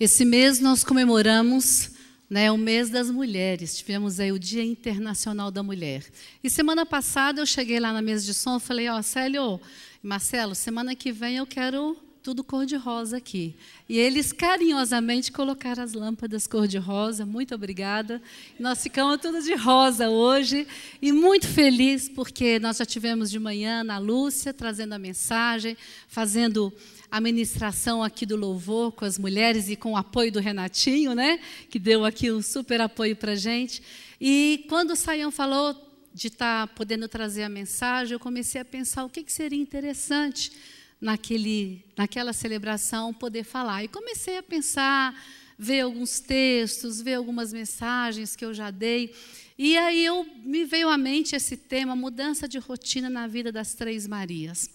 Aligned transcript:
Esse 0.00 0.24
mês 0.24 0.60
nós 0.60 0.84
comemoramos 0.84 1.90
né, 2.30 2.52
o 2.52 2.56
mês 2.56 2.88
das 2.88 3.10
mulheres. 3.10 3.76
Tivemos 3.76 4.20
aí 4.20 4.30
o 4.30 4.38
Dia 4.38 4.62
Internacional 4.62 5.50
da 5.50 5.60
Mulher. 5.60 6.04
E 6.42 6.48
semana 6.48 6.86
passada 6.86 7.40
eu 7.40 7.46
cheguei 7.46 7.80
lá 7.80 7.92
na 7.92 8.00
mesa 8.00 8.24
de 8.24 8.32
som 8.32 8.58
e 8.58 8.60
falei, 8.60 8.88
ó, 8.88 8.96
oh, 8.96 9.02
Célio, 9.02 9.60
Marcelo, 10.00 10.54
semana 10.54 10.94
que 10.94 11.10
vem 11.10 11.38
eu 11.38 11.46
quero 11.48 11.96
tudo 12.22 12.44
cor-de-rosa 12.44 13.16
aqui. 13.16 13.56
E 13.88 13.98
eles 13.98 14.32
carinhosamente 14.32 15.32
colocaram 15.32 15.82
as 15.82 15.94
lâmpadas 15.94 16.46
cor-de-rosa. 16.46 17.26
Muito 17.26 17.56
obrigada. 17.56 18.22
Nós 18.56 18.80
ficamos 18.80 19.20
tudo 19.20 19.42
de 19.42 19.56
rosa 19.56 20.08
hoje 20.08 20.64
e 21.02 21.10
muito 21.10 21.48
feliz 21.48 22.08
porque 22.08 22.60
nós 22.60 22.76
já 22.76 22.86
tivemos 22.86 23.32
de 23.32 23.38
manhã 23.40 23.82
na 23.82 23.98
Lúcia 23.98 24.54
trazendo 24.54 24.92
a 24.92 24.98
mensagem, 24.98 25.76
fazendo 26.06 26.72
a 27.10 27.20
ministração 27.20 28.02
aqui 28.02 28.26
do 28.26 28.36
louvor 28.36 28.92
com 28.92 29.04
as 29.04 29.18
mulheres 29.18 29.68
e 29.68 29.76
com 29.76 29.92
o 29.92 29.96
apoio 29.96 30.30
do 30.30 30.40
Renatinho, 30.40 31.14
né? 31.14 31.40
Que 31.70 31.78
deu 31.78 32.04
aqui 32.04 32.30
um 32.30 32.42
super 32.42 32.80
apoio 32.80 33.16
para 33.16 33.34
gente. 33.34 33.82
E 34.20 34.64
quando 34.68 34.90
o 34.90 34.96
Saião 34.96 35.30
falou 35.30 35.74
de 36.12 36.28
estar 36.28 36.66
tá 36.66 36.74
podendo 36.74 37.08
trazer 37.08 37.44
a 37.44 37.48
mensagem, 37.48 38.12
eu 38.12 38.20
comecei 38.20 38.60
a 38.60 38.64
pensar 38.64 39.04
o 39.04 39.08
que, 39.08 39.22
que 39.22 39.32
seria 39.32 39.58
interessante 39.58 40.52
naquele, 41.00 41.84
naquela 41.96 42.32
celebração 42.32 43.14
poder 43.14 43.44
falar. 43.44 43.84
E 43.84 43.88
comecei 43.88 44.36
a 44.36 44.42
pensar, 44.42 45.14
ver 45.58 45.80
alguns 45.80 46.20
textos, 46.20 47.00
ver 47.00 47.14
algumas 47.14 47.52
mensagens 47.52 48.36
que 48.36 48.44
eu 48.44 48.52
já 48.52 48.70
dei. 48.70 49.14
E 49.56 49.76
aí 49.76 50.04
eu 50.04 50.26
me 50.44 50.64
veio 50.64 50.88
à 50.88 50.98
mente 50.98 51.34
esse 51.34 51.56
tema, 51.56 51.96
mudança 51.96 52.46
de 52.46 52.58
rotina 52.58 53.08
na 53.08 53.26
vida 53.26 53.50
das 53.50 53.74
três 53.74 54.06
Marias. 54.06 54.70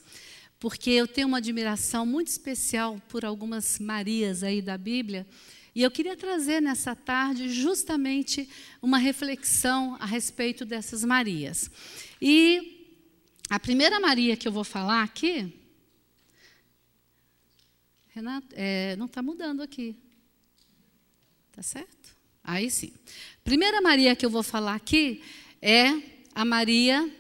Porque 0.64 0.92
eu 0.92 1.06
tenho 1.06 1.28
uma 1.28 1.40
admiração 1.40 2.06
muito 2.06 2.30
especial 2.30 2.98
por 3.10 3.26
algumas 3.26 3.80
Marias 3.80 4.44
aí 4.44 4.62
da 4.62 4.78
Bíblia. 4.78 5.28
E 5.76 5.82
eu 5.82 5.92
queria 5.92 6.16
trazer 6.16 6.62
nessa 6.62 6.96
tarde 6.96 7.50
justamente 7.50 8.48
uma 8.82 8.98
reflexão 8.98 9.98
a 10.00 10.06
respeito 10.06 10.64
dessas 10.64 11.04
Marias. 11.04 11.70
E 12.22 12.96
a 13.50 13.60
primeira 13.60 14.00
Maria 14.00 14.38
que 14.38 14.48
eu 14.48 14.54
vou 14.54 14.64
falar 14.64 15.04
aqui 15.04 15.54
Renato, 18.12 18.48
é, 18.54 18.96
não 18.96 19.08
está 19.08 19.22
mudando 19.22 19.62
aqui. 19.62 19.98
Tá 21.52 21.62
certo? 21.62 22.16
Aí 22.42 22.72
sim. 22.72 22.94
Primeira 23.44 23.82
Maria 23.82 24.16
que 24.16 24.26
eu 24.26 24.30
vou 24.30 24.44
falar 24.44 24.76
aqui 24.76 25.22
é 25.62 25.90
a 26.34 26.46
Maria 26.46 27.14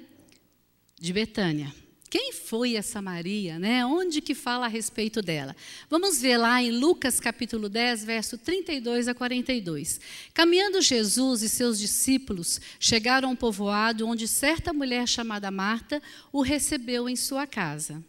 de 0.97 1.11
Betânia. 1.11 1.82
Quem 2.13 2.31
foi 2.31 2.75
essa 2.75 3.01
Maria, 3.01 3.57
né? 3.57 3.83
Onde 3.83 4.21
que 4.21 4.35
fala 4.35 4.67
a 4.67 4.69
respeito 4.69 5.19
dela? 5.19 5.55
Vamos 5.89 6.21
ver 6.21 6.37
lá 6.37 6.61
em 6.61 6.69
Lucas 6.69 7.19
capítulo 7.19 7.67
10, 7.67 8.05
verso 8.05 8.37
32 8.37 9.07
a 9.07 9.15
42. 9.15 9.99
Caminhando 10.31 10.79
Jesus 10.79 11.41
e 11.41 11.49
seus 11.49 11.79
discípulos 11.79 12.61
chegaram 12.79 13.29
a 13.29 13.31
um 13.31 13.35
povoado 13.35 14.07
onde 14.07 14.27
certa 14.27 14.71
mulher 14.71 15.07
chamada 15.07 15.49
Marta 15.49 15.99
o 16.31 16.43
recebeu 16.43 17.09
em 17.09 17.15
sua 17.15 17.47
casa. 17.47 18.05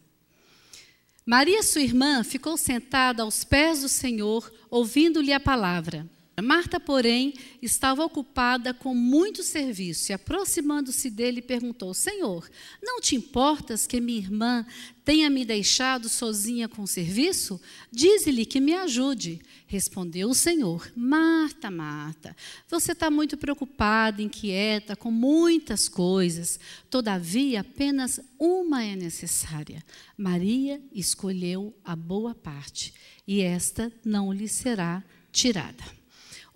Maria, 1.24 1.62
sua 1.62 1.80
irmã, 1.80 2.22
ficou 2.22 2.58
sentada 2.58 3.22
aos 3.22 3.42
pés 3.42 3.80
do 3.80 3.88
Senhor, 3.88 4.52
ouvindo-lhe 4.68 5.32
a 5.32 5.40
palavra. 5.40 6.06
Marta, 6.42 6.80
porém, 6.80 7.32
estava 7.62 8.04
ocupada 8.04 8.74
com 8.74 8.92
muito 8.92 9.44
serviço 9.44 10.10
e, 10.10 10.12
aproximando-se 10.12 11.08
dele, 11.08 11.40
perguntou: 11.40 11.94
Senhor, 11.94 12.50
não 12.82 13.00
te 13.00 13.14
importas 13.14 13.86
que 13.86 14.00
minha 14.00 14.18
irmã 14.18 14.66
tenha 15.04 15.30
me 15.30 15.44
deixado 15.44 16.08
sozinha 16.08 16.68
com 16.68 16.82
o 16.82 16.88
serviço? 16.88 17.60
Dize-lhe 17.92 18.44
que 18.44 18.60
me 18.60 18.74
ajude. 18.74 19.40
Respondeu 19.68 20.28
o 20.28 20.34
Senhor: 20.34 20.90
Marta, 20.96 21.70
Marta, 21.70 22.36
você 22.68 22.92
está 22.92 23.08
muito 23.12 23.36
preocupada, 23.36 24.20
inquieta 24.20 24.96
com 24.96 25.12
muitas 25.12 25.88
coisas. 25.88 26.58
Todavia, 26.90 27.60
apenas 27.60 28.18
uma 28.36 28.82
é 28.82 28.96
necessária. 28.96 29.84
Maria 30.18 30.82
escolheu 30.92 31.72
a 31.84 31.94
boa 31.94 32.34
parte, 32.34 32.92
e 33.24 33.40
esta 33.40 33.92
não 34.04 34.32
lhe 34.32 34.48
será 34.48 35.00
tirada. 35.30 36.03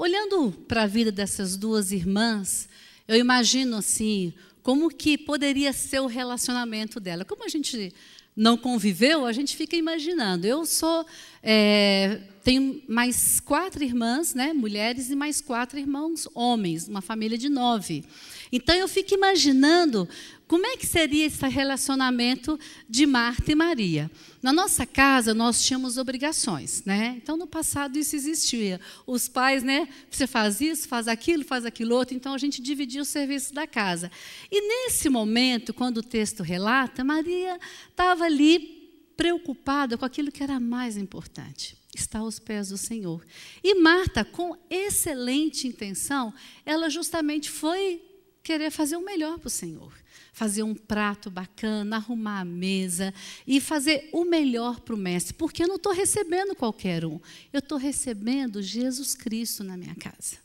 Olhando 0.01 0.53
para 0.69 0.85
a 0.85 0.87
vida 0.87 1.11
dessas 1.11 1.57
duas 1.57 1.91
irmãs, 1.91 2.69
eu 3.09 3.17
imagino 3.17 3.79
assim, 3.79 4.33
como 4.63 4.91
que 4.91 5.19
poderia 5.19 5.73
ser 5.73 5.99
o 5.99 6.07
relacionamento 6.07 7.01
dela. 7.01 7.25
Como 7.25 7.45
a 7.45 7.49
gente 7.49 7.93
não 8.37 8.57
conviveu, 8.57 9.27
a 9.27 9.33
gente 9.33 9.57
fica 9.57 9.75
imaginando. 9.75 10.47
Eu 10.47 10.65
sou, 10.65 11.05
é, 11.43 12.21
tenho 12.45 12.81
mais 12.87 13.41
quatro 13.41 13.83
irmãs, 13.83 14.35
né, 14.35 14.53
mulheres, 14.53 15.11
e 15.11 15.17
mais 15.17 15.41
quatro 15.41 15.81
irmãos 15.81 16.29
homens, 16.33 16.87
uma 16.87 17.03
família 17.03 17.37
de 17.37 17.49
nove. 17.49 18.05
Então 18.53 18.77
eu 18.77 18.87
fico 18.87 19.13
imaginando 19.15 20.09
como 20.49 20.67
é 20.67 20.79
que 20.79 20.87
seria 20.87 21.27
esse 21.27 21.47
relacionamento 21.47 22.59
de 22.89 23.05
Marta 23.05 23.53
e 23.53 23.55
Maria? 23.55 24.11
Na 24.43 24.51
nossa 24.51 24.87
casa, 24.87 25.35
nós 25.35 25.63
tínhamos 25.63 25.99
obrigações, 25.99 26.83
né? 26.87 27.19
Então, 27.23 27.37
no 27.37 27.47
passado, 27.47 27.99
isso 27.99 28.17
existia. 28.17 28.81
Os 29.07 29.29
pais, 29.29 29.63
né? 29.63 29.87
Você 30.11 30.27
faz 30.27 30.63
isso, 30.63 30.89
faz 30.89 31.07
aquilo, 31.07 31.45
faz 31.45 31.67
aquilo 31.67 31.95
outro. 31.95 32.17
Então, 32.17 32.33
a 32.33 32.39
gente 32.39 32.63
dividia 32.63 33.03
o 33.03 33.05
serviço 33.05 33.53
da 33.53 33.67
casa. 33.67 34.11
E 34.51 34.87
nesse 34.87 35.11
momento, 35.11 35.75
quando 35.75 35.99
o 35.99 36.03
texto 36.03 36.43
relata, 36.43 37.05
Maria 37.05 37.61
estava 37.91 38.25
ali 38.25 39.13
preocupada 39.19 39.99
com 39.99 40.05
aquilo 40.07 40.33
que 40.33 40.43
era 40.43 40.59
mais 40.59 40.97
importante 40.97 41.77
está 41.95 42.21
aos 42.21 42.39
pés 42.39 42.69
do 42.69 42.77
Senhor. 42.77 43.27
E 43.65 43.75
Marta, 43.75 44.25
com 44.25 44.57
excelente 44.71 45.67
intenção, 45.67 46.33
ela 46.65 46.89
justamente 46.89 47.51
foi 47.51 48.01
querer 48.41 48.71
fazer 48.71 48.97
o 48.97 49.05
melhor 49.05 49.37
para 49.39 49.49
o 49.49 49.51
Senhor 49.51 49.93
fazer 50.39 50.63
um 50.63 50.73
prato 50.73 51.29
bacana, 51.29 51.97
arrumar 51.97 52.39
a 52.39 52.45
mesa 52.45 53.13
e 53.45 53.61
fazer 53.61 54.09
o 54.13 54.25
melhor 54.25 54.79
para 54.79 54.95
o 54.95 54.99
mestre, 54.99 55.35
porque 55.35 55.65
eu 55.65 55.67
não 55.67 55.75
estou 55.75 55.93
recebendo 55.93 56.55
qualquer 56.55 57.05
um, 57.05 57.19
eu 57.53 57.59
estou 57.59 57.77
recebendo 57.77 58.63
Jesus 58.63 59.17
Cristo 59.17 59.65
na 59.65 59.77
minha 59.77 59.97
casa. 59.97 60.37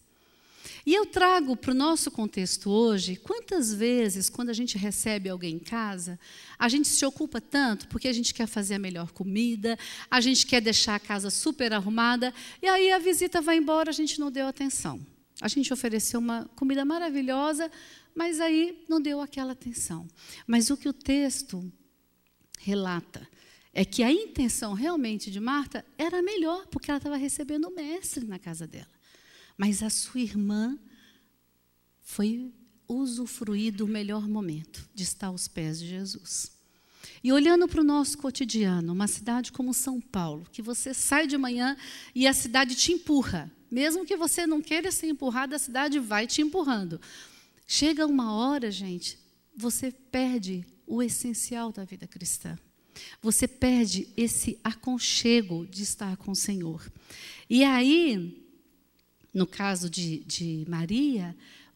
E 0.84 0.96
eu 0.96 1.06
trago 1.06 1.56
para 1.56 1.70
o 1.70 1.76
nosso 1.76 2.10
contexto 2.10 2.72
hoje, 2.72 3.16
quantas 3.18 3.72
vezes, 3.72 4.30
quando 4.30 4.50
a 4.50 4.54
gente 4.54 4.80
recebe 4.80 5.30
alguém 5.30 5.58
em 5.58 5.60
casa, 5.60 6.20
a 6.58 6.68
gente 6.68 6.88
se 6.88 7.06
ocupa 7.06 7.40
tanto 7.40 7.88
porque 7.88 8.08
a 8.08 8.14
gente 8.14 8.34
quer 8.34 8.48
fazer 8.48 8.74
a 8.74 8.80
melhor 8.80 9.12
comida, 9.12 9.78
a 10.10 10.20
gente 10.20 10.48
quer 10.48 10.60
deixar 10.60 10.96
a 10.96 11.00
casa 11.00 11.30
super 11.30 11.72
arrumada, 11.72 12.34
e 12.64 12.68
aí 12.68 12.92
a 12.92 12.98
visita 12.98 13.42
vai 13.42 13.58
embora, 13.58 13.92
a 13.92 13.94
gente 13.94 14.20
não 14.20 14.32
deu 14.32 14.48
atenção. 14.48 15.13
A 15.42 15.48
gente 15.48 15.74
ofereceu 15.74 16.20
uma 16.20 16.46
comida 16.56 16.86
maravilhosa, 16.86 17.72
mas 18.16 18.40
aí 18.40 18.84
não 18.88 19.02
deu 19.02 19.20
aquela 19.20 19.54
atenção. 19.54 20.08
Mas 20.46 20.70
o 20.70 20.78
que 20.78 20.88
o 20.88 20.94
texto 20.94 21.72
relata 22.60 23.28
é 23.74 23.84
que 23.84 24.04
a 24.04 24.12
intenção 24.12 24.74
realmente 24.74 25.32
de 25.32 25.40
Marta 25.40 25.84
era 25.98 26.22
melhor, 26.22 26.68
porque 26.68 26.92
ela 26.92 26.98
estava 26.98 27.18
recebendo 27.18 27.68
o 27.68 27.76
mestre 27.76 28.26
na 28.26 28.38
casa 28.38 28.68
dela. 28.68 28.88
Mas 29.58 29.82
a 29.82 29.90
sua 29.90 30.22
irmã 30.22 30.78
foi 32.02 32.54
usufruir 32.88 33.74
do 33.74 33.88
melhor 33.88 34.28
momento, 34.28 34.88
de 34.94 35.04
estar 35.04 35.28
aos 35.28 35.48
pés 35.48 35.80
de 35.80 35.88
Jesus. 35.88 36.52
E 37.24 37.32
olhando 37.32 37.70
para 37.70 37.80
o 37.80 37.86
nosso 37.86 38.18
cotidiano, 38.18 38.92
uma 38.92 39.08
cidade 39.08 39.52
como 39.52 39.74
São 39.74 40.02
Paulo, 40.02 40.46
que 40.52 40.62
você 40.62 40.94
sai 40.94 41.26
de 41.26 41.38
manhã 41.38 41.78
e 42.14 42.28
a 42.28 42.34
cidade 42.34 42.76
te 42.76 42.92
empurra. 42.92 43.50
Mesmo 43.72 44.06
que 44.06 44.18
você 44.18 44.46
não 44.46 44.62
queira 44.62 44.92
ser 44.92 45.08
empurrado, 45.08 45.56
a 45.56 45.60
cidade 45.60 46.00
vai 46.00 46.28
te 46.28 46.42
empurrando. 46.42 47.00
Chega 47.66 48.06
uma 48.06 48.34
hora, 48.34 48.70
gente, 48.70 49.18
você 49.56 49.90
perde 49.90 50.66
o 50.86 51.02
essencial 51.02 51.72
da 51.72 51.86
vida 51.86 52.06
cristã. 52.06 52.60
Você 53.22 53.48
perde 53.48 54.10
esse 54.18 54.60
aconchego 54.62 55.66
de 55.66 55.82
estar 55.82 56.18
com 56.18 56.32
o 56.32 56.36
Senhor. 56.36 56.92
E 57.50 57.64
aí, 57.64 58.46
no 59.34 59.48
caso 59.48 59.90
de, 59.90 60.26
de 60.26 60.66
Maria, 60.68 61.36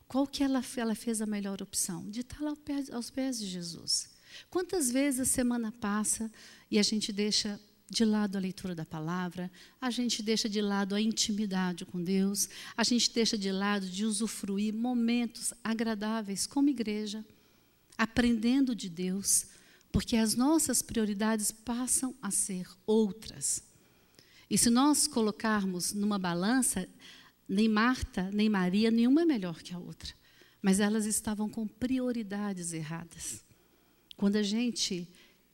qual 0.09 0.27
que 0.27 0.43
ela, 0.43 0.61
ela 0.75 0.93
fez 0.93 1.21
a 1.21 1.25
melhor 1.25 1.61
opção? 1.61 2.07
De 2.09 2.19
estar 2.19 2.41
lá 2.41 2.53
aos 2.91 3.09
pés 3.09 3.39
de 3.39 3.47
Jesus. 3.47 4.16
Quantas 4.49 4.91
vezes 4.91 5.21
a 5.21 5.25
semana 5.25 5.71
passa 5.71 6.31
e 6.69 6.79
a 6.79 6.83
gente 6.83 7.11
deixa 7.11 7.59
de 7.89 8.03
lado 8.03 8.35
a 8.35 8.39
leitura 8.39 8.75
da 8.75 8.85
palavra, 8.85 9.49
a 9.79 9.89
gente 9.89 10.21
deixa 10.21 10.49
de 10.49 10.61
lado 10.61 10.93
a 10.93 11.01
intimidade 11.01 11.85
com 11.85 12.03
Deus, 12.03 12.49
a 12.75 12.83
gente 12.83 13.11
deixa 13.13 13.37
de 13.37 13.51
lado 13.51 13.87
de 13.87 14.05
usufruir 14.05 14.73
momentos 14.73 15.53
agradáveis 15.63 16.45
como 16.45 16.69
igreja, 16.69 17.25
aprendendo 17.97 18.75
de 18.75 18.89
Deus, 18.89 19.47
porque 19.91 20.17
as 20.17 20.35
nossas 20.35 20.81
prioridades 20.81 21.51
passam 21.51 22.13
a 22.21 22.29
ser 22.29 22.67
outras. 22.85 23.63
E 24.49 24.57
se 24.57 24.69
nós 24.69 25.07
colocarmos 25.07 25.93
numa 25.93 26.19
balança, 26.19 26.87
nem 27.47 27.69
Marta, 27.69 28.29
nem 28.31 28.49
Maria, 28.49 28.91
nenhuma 28.91 29.21
é 29.21 29.25
melhor 29.25 29.61
que 29.61 29.73
a 29.73 29.79
outra, 29.79 30.13
mas 30.61 30.81
elas 30.81 31.05
estavam 31.05 31.49
com 31.49 31.65
prioridades 31.65 32.73
erradas. 32.73 33.46
Quando 34.17 34.35
a 34.35 34.43
gente 34.43 35.07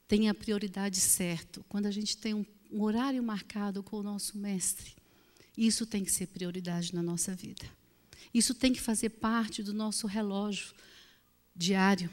tem 0.07 0.29
a 0.29 0.33
prioridade 0.33 0.99
certa, 0.99 1.61
quando 1.67 1.85
a 1.85 1.91
gente 1.91 2.17
tem 2.17 2.33
um, 2.33 2.45
um 2.71 2.81
horário 2.81 3.21
marcado 3.21 3.83
com 3.83 3.97
o 3.97 4.03
nosso 4.03 4.37
mestre, 4.37 4.95
Isso 5.55 5.85
tem 5.85 6.03
que 6.03 6.11
ser 6.11 6.27
prioridade 6.27 6.95
na 6.95 7.03
nossa 7.03 7.35
vida. 7.35 7.63
Isso 8.33 8.55
tem 8.55 8.73
que 8.73 8.81
fazer 8.81 9.09
parte 9.09 9.61
do 9.61 9.73
nosso 9.73 10.07
relógio 10.07 10.73
diário. 11.55 12.09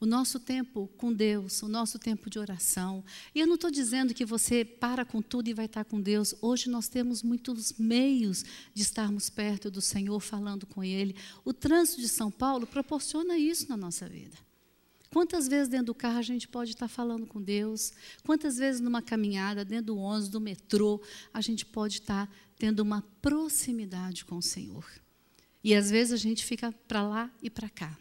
O 0.00 0.06
nosso 0.06 0.38
tempo 0.38 0.86
com 0.96 1.12
Deus, 1.12 1.60
o 1.60 1.66
nosso 1.66 1.98
tempo 1.98 2.30
de 2.30 2.38
oração. 2.38 3.04
E 3.34 3.40
eu 3.40 3.48
não 3.48 3.56
estou 3.56 3.68
dizendo 3.68 4.14
que 4.14 4.24
você 4.24 4.64
para 4.64 5.04
com 5.04 5.20
tudo 5.20 5.48
e 5.48 5.54
vai 5.54 5.64
estar 5.64 5.84
com 5.84 6.00
Deus. 6.00 6.36
Hoje 6.40 6.70
nós 6.70 6.86
temos 6.86 7.20
muitos 7.20 7.72
meios 7.72 8.44
de 8.72 8.82
estarmos 8.82 9.28
perto 9.28 9.72
do 9.72 9.80
Senhor, 9.80 10.20
falando 10.20 10.66
com 10.66 10.84
Ele. 10.84 11.16
O 11.44 11.52
trânsito 11.52 12.00
de 12.00 12.08
São 12.08 12.30
Paulo 12.30 12.64
proporciona 12.64 13.36
isso 13.36 13.68
na 13.68 13.76
nossa 13.76 14.08
vida. 14.08 14.47
Quantas 15.10 15.48
vezes 15.48 15.68
dentro 15.68 15.86
do 15.86 15.94
carro 15.94 16.18
a 16.18 16.22
gente 16.22 16.46
pode 16.46 16.72
estar 16.72 16.88
falando 16.88 17.26
com 17.26 17.40
Deus? 17.40 17.92
Quantas 18.24 18.58
vezes 18.58 18.80
numa 18.80 19.00
caminhada, 19.00 19.64
dentro 19.64 19.86
do 19.86 19.96
ônibus, 19.96 20.28
do 20.28 20.40
metrô, 20.40 21.00
a 21.32 21.40
gente 21.40 21.64
pode 21.64 21.94
estar 21.94 22.30
tendo 22.58 22.80
uma 22.80 23.02
proximidade 23.22 24.24
com 24.24 24.36
o 24.36 24.42
Senhor? 24.42 24.84
E 25.64 25.74
às 25.74 25.90
vezes 25.90 26.12
a 26.12 26.16
gente 26.16 26.44
fica 26.44 26.72
para 26.86 27.02
lá 27.02 27.30
e 27.42 27.48
para 27.48 27.68
cá, 27.68 27.98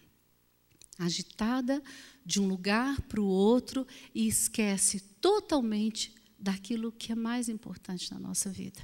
agitada 1.00 1.82
de 2.26 2.42
um 2.42 2.48
lugar 2.48 3.02
para 3.04 3.22
o 3.22 3.26
outro 3.26 3.88
e 4.14 4.28
esquece 4.28 5.00
totalmente 5.22 6.14
daquilo 6.38 6.92
que 6.92 7.12
é 7.12 7.16
mais 7.16 7.48
importante 7.50 8.12
na 8.12 8.20
nossa 8.20 8.50
vida. 8.50 8.82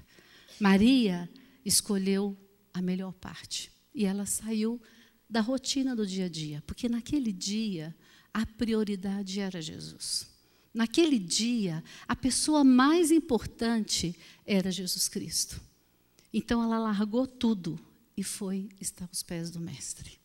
Maria 0.59 1.29
escolheu 1.65 2.37
a 2.73 2.81
melhor 2.81 3.13
parte 3.13 3.71
e 3.93 4.05
ela 4.05 4.25
saiu 4.25 4.81
da 5.29 5.41
rotina 5.41 5.95
do 5.95 6.05
dia 6.05 6.25
a 6.25 6.29
dia, 6.29 6.63
porque 6.65 6.87
naquele 6.87 7.31
dia 7.31 7.95
a 8.33 8.45
prioridade 8.45 9.39
era 9.39 9.61
Jesus. 9.61 10.27
Naquele 10.73 11.19
dia, 11.19 11.83
a 12.07 12.15
pessoa 12.15 12.63
mais 12.63 13.11
importante 13.11 14.15
era 14.45 14.71
Jesus 14.71 15.07
Cristo. 15.07 15.61
Então 16.33 16.63
ela 16.63 16.79
largou 16.79 17.27
tudo 17.27 17.79
e 18.17 18.23
foi 18.23 18.69
estar 18.81 19.05
aos 19.05 19.21
pés 19.21 19.51
do 19.51 19.59
Mestre. 19.59 20.19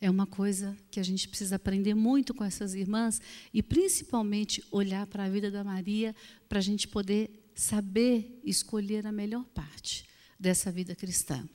É 0.00 0.08
uma 0.08 0.26
coisa 0.26 0.76
que 0.92 1.00
a 1.00 1.02
gente 1.02 1.28
precisa 1.28 1.56
aprender 1.56 1.94
muito 1.94 2.32
com 2.32 2.44
essas 2.44 2.74
irmãs 2.74 3.20
e 3.52 3.60
principalmente 3.60 4.62
olhar 4.70 5.04
para 5.08 5.24
a 5.24 5.28
vida 5.28 5.50
da 5.50 5.64
Maria 5.64 6.14
para 6.48 6.60
a 6.60 6.62
gente 6.62 6.86
poder 6.86 7.50
saber 7.52 8.40
escolher 8.44 9.04
a 9.08 9.12
melhor 9.12 9.44
parte 9.46 10.06
dessa 10.38 10.70
vida 10.70 10.94
cristã. 10.94 11.48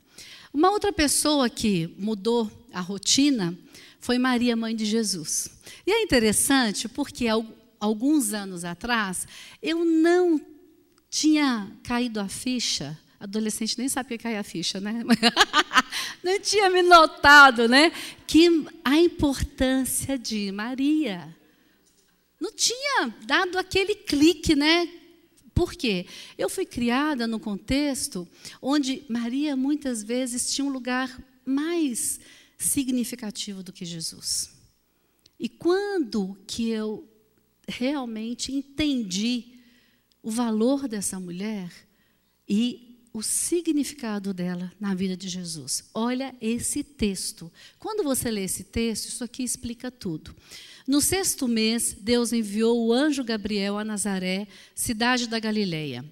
Uma 0.53 0.69
outra 0.71 0.93
pessoa 0.93 1.49
que 1.49 1.93
mudou 1.97 2.51
a 2.71 2.79
rotina 2.79 3.57
foi 3.99 4.17
Maria, 4.17 4.55
mãe 4.55 4.75
de 4.75 4.85
Jesus. 4.85 5.49
E 5.87 5.91
é 5.91 6.01
interessante 6.03 6.87
porque 6.87 7.25
alguns 7.79 8.33
anos 8.33 8.63
atrás 8.63 9.27
eu 9.61 9.83
não 9.83 10.39
tinha 11.09 11.71
caído 11.83 12.19
a 12.19 12.27
ficha. 12.27 12.99
Adolescente 13.19 13.77
nem 13.77 13.87
sabia 13.87 14.17
cair 14.17 14.37
a 14.37 14.43
ficha, 14.43 14.79
né? 14.79 15.03
não 16.21 16.39
tinha 16.39 16.69
me 16.69 16.81
notado, 16.81 17.67
né? 17.67 17.91
Que 18.27 18.65
a 18.83 18.97
importância 18.97 20.17
de 20.17 20.51
Maria. 20.51 21.35
Não 22.39 22.51
tinha 22.51 23.13
dado 23.25 23.57
aquele 23.57 23.95
clique, 23.95 24.55
né? 24.55 24.89
Por 25.53 25.73
quê? 25.73 26.05
Eu 26.37 26.49
fui 26.49 26.65
criada 26.65 27.27
no 27.27 27.39
contexto 27.39 28.27
onde 28.61 29.03
Maria 29.07 29.55
muitas 29.55 30.03
vezes 30.03 30.53
tinha 30.53 30.65
um 30.65 30.71
lugar 30.71 31.21
mais 31.45 32.19
significativo 32.57 33.61
do 33.61 33.73
que 33.73 33.85
Jesus. 33.85 34.49
E 35.39 35.49
quando 35.49 36.37
que 36.47 36.69
eu 36.69 37.07
realmente 37.67 38.53
entendi 38.53 39.59
o 40.21 40.31
valor 40.31 40.87
dessa 40.87 41.19
mulher 41.19 41.71
e 42.47 42.92
o 43.13 43.21
significado 43.21 44.33
dela 44.33 44.71
na 44.79 44.95
vida 44.95 45.15
de 45.15 45.29
Jesus. 45.29 45.85
Olha 45.93 46.35
esse 46.41 46.83
texto. 46.83 47.51
Quando 47.77 48.03
você 48.03 48.31
lê 48.31 48.43
esse 48.43 48.63
texto, 48.63 49.07
isso 49.07 49.23
aqui 49.23 49.43
explica 49.43 49.91
tudo. 49.91 50.35
No 50.87 50.99
sexto 50.99 51.47
mês, 51.47 51.95
Deus 51.99 52.33
enviou 52.33 52.87
o 52.87 52.91
anjo 52.91 53.23
Gabriel 53.23 53.77
a 53.77 53.85
Nazaré, 53.85 54.47
cidade 54.75 55.27
da 55.27 55.39
Galileia 55.39 56.03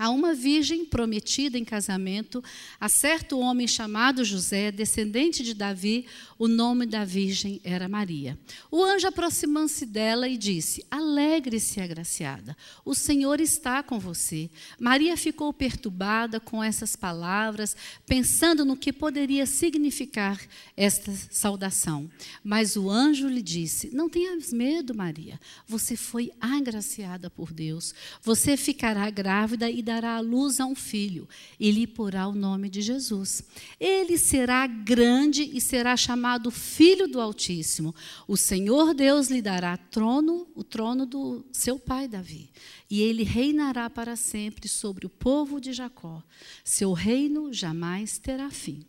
a 0.00 0.08
uma 0.08 0.32
virgem 0.32 0.86
prometida 0.86 1.58
em 1.58 1.64
casamento 1.64 2.42
a 2.80 2.88
certo 2.88 3.38
homem 3.38 3.68
chamado 3.68 4.24
José, 4.24 4.72
descendente 4.72 5.44
de 5.44 5.52
Davi, 5.52 6.06
o 6.38 6.48
nome 6.48 6.86
da 6.86 7.04
virgem 7.04 7.60
era 7.62 7.86
Maria. 7.86 8.38
O 8.70 8.82
anjo 8.82 9.06
aproximou-se 9.06 9.84
dela 9.84 10.26
e 10.26 10.38
disse: 10.38 10.82
Alegre-se, 10.90 11.82
agraciada, 11.82 12.56
o 12.82 12.94
Senhor 12.94 13.40
está 13.40 13.82
com 13.82 13.98
você. 13.98 14.48
Maria 14.78 15.18
ficou 15.18 15.52
perturbada 15.52 16.40
com 16.40 16.64
essas 16.64 16.96
palavras, 16.96 17.76
pensando 18.06 18.64
no 18.64 18.78
que 18.78 18.94
poderia 18.94 19.44
significar 19.44 20.40
esta 20.74 21.12
saudação. 21.30 22.10
Mas 22.42 22.74
o 22.74 22.88
anjo 22.88 23.28
lhe 23.28 23.42
disse: 23.42 23.94
Não 23.94 24.08
tenhas 24.08 24.50
medo, 24.50 24.94
Maria, 24.94 25.38
você 25.68 25.94
foi 25.94 26.32
agraciada 26.40 27.28
por 27.28 27.52
Deus. 27.52 27.94
Você 28.22 28.56
ficará 28.56 29.10
grávida 29.10 29.68
e 29.68 29.89
dará 29.90 30.14
à 30.14 30.20
luz 30.20 30.60
a 30.60 30.66
um 30.66 30.74
filho, 30.74 31.28
e 31.58 31.70
lhe 31.72 31.84
porá 31.84 32.28
o 32.28 32.34
nome 32.34 32.70
de 32.70 32.80
Jesus. 32.80 33.42
Ele 33.80 34.16
será 34.16 34.64
grande 34.68 35.42
e 35.42 35.60
será 35.60 35.96
chamado 35.96 36.48
Filho 36.50 37.08
do 37.08 37.20
Altíssimo. 37.20 37.92
O 38.28 38.36
Senhor 38.36 38.94
Deus 38.94 39.28
lhe 39.28 39.42
dará 39.42 39.76
trono, 39.76 40.46
o 40.54 40.62
trono 40.62 41.04
do 41.04 41.44
seu 41.52 41.76
pai 41.76 42.06
Davi, 42.06 42.50
e 42.88 43.02
ele 43.02 43.24
reinará 43.24 43.90
para 43.90 44.14
sempre 44.14 44.68
sobre 44.68 45.06
o 45.06 45.10
povo 45.10 45.60
de 45.60 45.72
Jacó. 45.72 46.22
Seu 46.62 46.92
reino 46.92 47.52
jamais 47.52 48.16
terá 48.16 48.48
fim. 48.48 48.84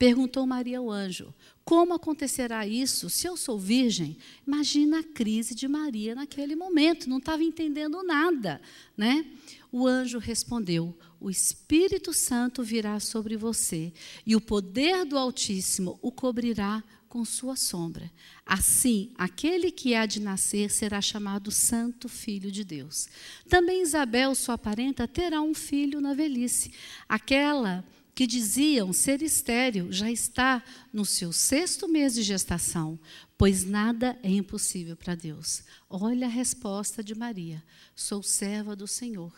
Perguntou 0.00 0.46
Maria 0.46 0.78
ao 0.78 0.90
anjo: 0.90 1.34
Como 1.62 1.92
acontecerá 1.92 2.66
isso 2.66 3.10
se 3.10 3.26
eu 3.26 3.36
sou 3.36 3.58
virgem? 3.58 4.16
Imagina 4.46 5.00
a 5.00 5.02
crise 5.02 5.54
de 5.54 5.68
Maria 5.68 6.14
naquele 6.14 6.56
momento, 6.56 7.06
não 7.06 7.18
estava 7.18 7.44
entendendo 7.44 8.02
nada, 8.02 8.62
né? 8.96 9.26
O 9.72 9.86
anjo 9.86 10.18
respondeu: 10.18 10.96
O 11.20 11.30
Espírito 11.30 12.12
Santo 12.12 12.62
virá 12.62 12.98
sobre 12.98 13.36
você, 13.36 13.92
e 14.26 14.34
o 14.34 14.40
poder 14.40 15.04
do 15.04 15.16
Altíssimo 15.16 15.98
o 16.02 16.10
cobrirá 16.10 16.82
com 17.08 17.24
sua 17.24 17.56
sombra. 17.56 18.10
Assim, 18.46 19.12
aquele 19.16 19.70
que 19.70 19.94
há 19.94 20.06
de 20.06 20.20
nascer 20.20 20.70
será 20.70 21.00
chamado 21.00 21.50
Santo 21.50 22.08
Filho 22.08 22.50
de 22.50 22.64
Deus. 22.64 23.08
Também 23.48 23.82
Isabel, 23.82 24.34
sua 24.34 24.56
parenta, 24.56 25.08
terá 25.08 25.40
um 25.40 25.54
filho 25.54 26.00
na 26.00 26.14
velhice. 26.14 26.72
Aquela 27.08 27.84
que 28.14 28.26
diziam 28.26 28.92
ser 28.92 29.22
estéril 29.22 29.90
já 29.90 30.10
está 30.10 30.62
no 30.92 31.04
seu 31.04 31.32
sexto 31.32 31.88
mês 31.88 32.14
de 32.14 32.22
gestação, 32.22 32.98
pois 33.38 33.64
nada 33.64 34.18
é 34.22 34.30
impossível 34.30 34.96
para 34.96 35.14
Deus. 35.14 35.62
Olha 35.88 36.26
a 36.26 36.30
resposta 36.30 37.02
de 37.02 37.14
Maria: 37.14 37.62
Sou 37.94 38.22
serva 38.22 38.76
do 38.76 38.86
Senhor 38.86 39.32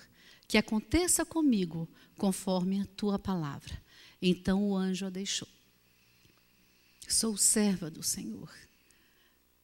que 0.52 0.58
aconteça 0.58 1.24
comigo 1.24 1.88
conforme 2.18 2.82
a 2.82 2.86
tua 2.94 3.18
palavra. 3.18 3.72
Então 4.20 4.62
o 4.68 4.76
anjo 4.76 5.06
a 5.06 5.08
deixou. 5.08 5.48
Sou 7.08 7.38
serva 7.38 7.90
do 7.90 8.02
Senhor. 8.02 8.52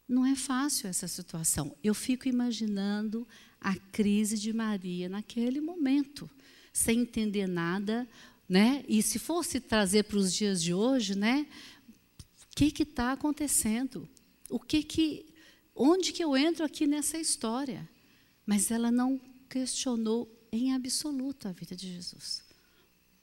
Não 0.09 0.25
é 0.25 0.35
fácil 0.35 0.89
essa 0.89 1.07
situação. 1.07 1.77
Eu 1.85 1.93
fico 1.93 2.27
imaginando 2.27 3.29
a 3.61 3.77
crise 3.77 4.39
de 4.39 4.51
Maria 4.51 5.11
naquele 5.11 5.61
momento, 5.61 6.29
sem 6.73 7.01
entender 7.01 7.47
nada, 7.47 8.09
né? 8.49 8.83
E 8.89 9.03
se 9.03 9.19
fosse 9.19 9.61
trazer 9.61 10.05
para 10.05 10.17
os 10.17 10.33
dias 10.33 10.63
de 10.63 10.73
hoje, 10.73 11.15
né? 11.15 11.47
O 12.51 12.57
que 12.57 12.83
está 12.83 13.13
acontecendo? 13.13 14.09
O 14.49 14.59
que 14.59 14.83
que, 14.83 15.27
onde 15.75 16.15
que 16.15 16.25
eu 16.25 16.35
entro 16.35 16.65
aqui 16.65 16.87
nessa 16.87 17.19
história? 17.19 17.87
Mas 18.47 18.71
ela 18.71 18.91
não 18.91 19.21
questionou 19.51 20.38
em 20.53 20.75
absoluto 20.75 21.49
a 21.49 21.53
vida 21.53 21.77
de 21.77 21.93
Jesus. 21.93 22.43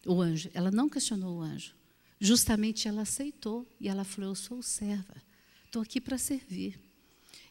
O 0.05 0.21
anjo, 0.21 0.49
ela 0.53 0.69
não 0.69 0.87
questionou 0.87 1.37
o 1.37 1.41
anjo. 1.41 1.73
Justamente 2.19 2.87
ela 2.87 3.01
aceitou 3.01 3.67
e 3.79 3.89
ela 3.89 4.03
falou: 4.03 4.31
Eu 4.31 4.35
sou 4.35 4.61
serva, 4.61 5.15
estou 5.65 5.81
aqui 5.81 5.99
para 5.99 6.17
servir. 6.17 6.79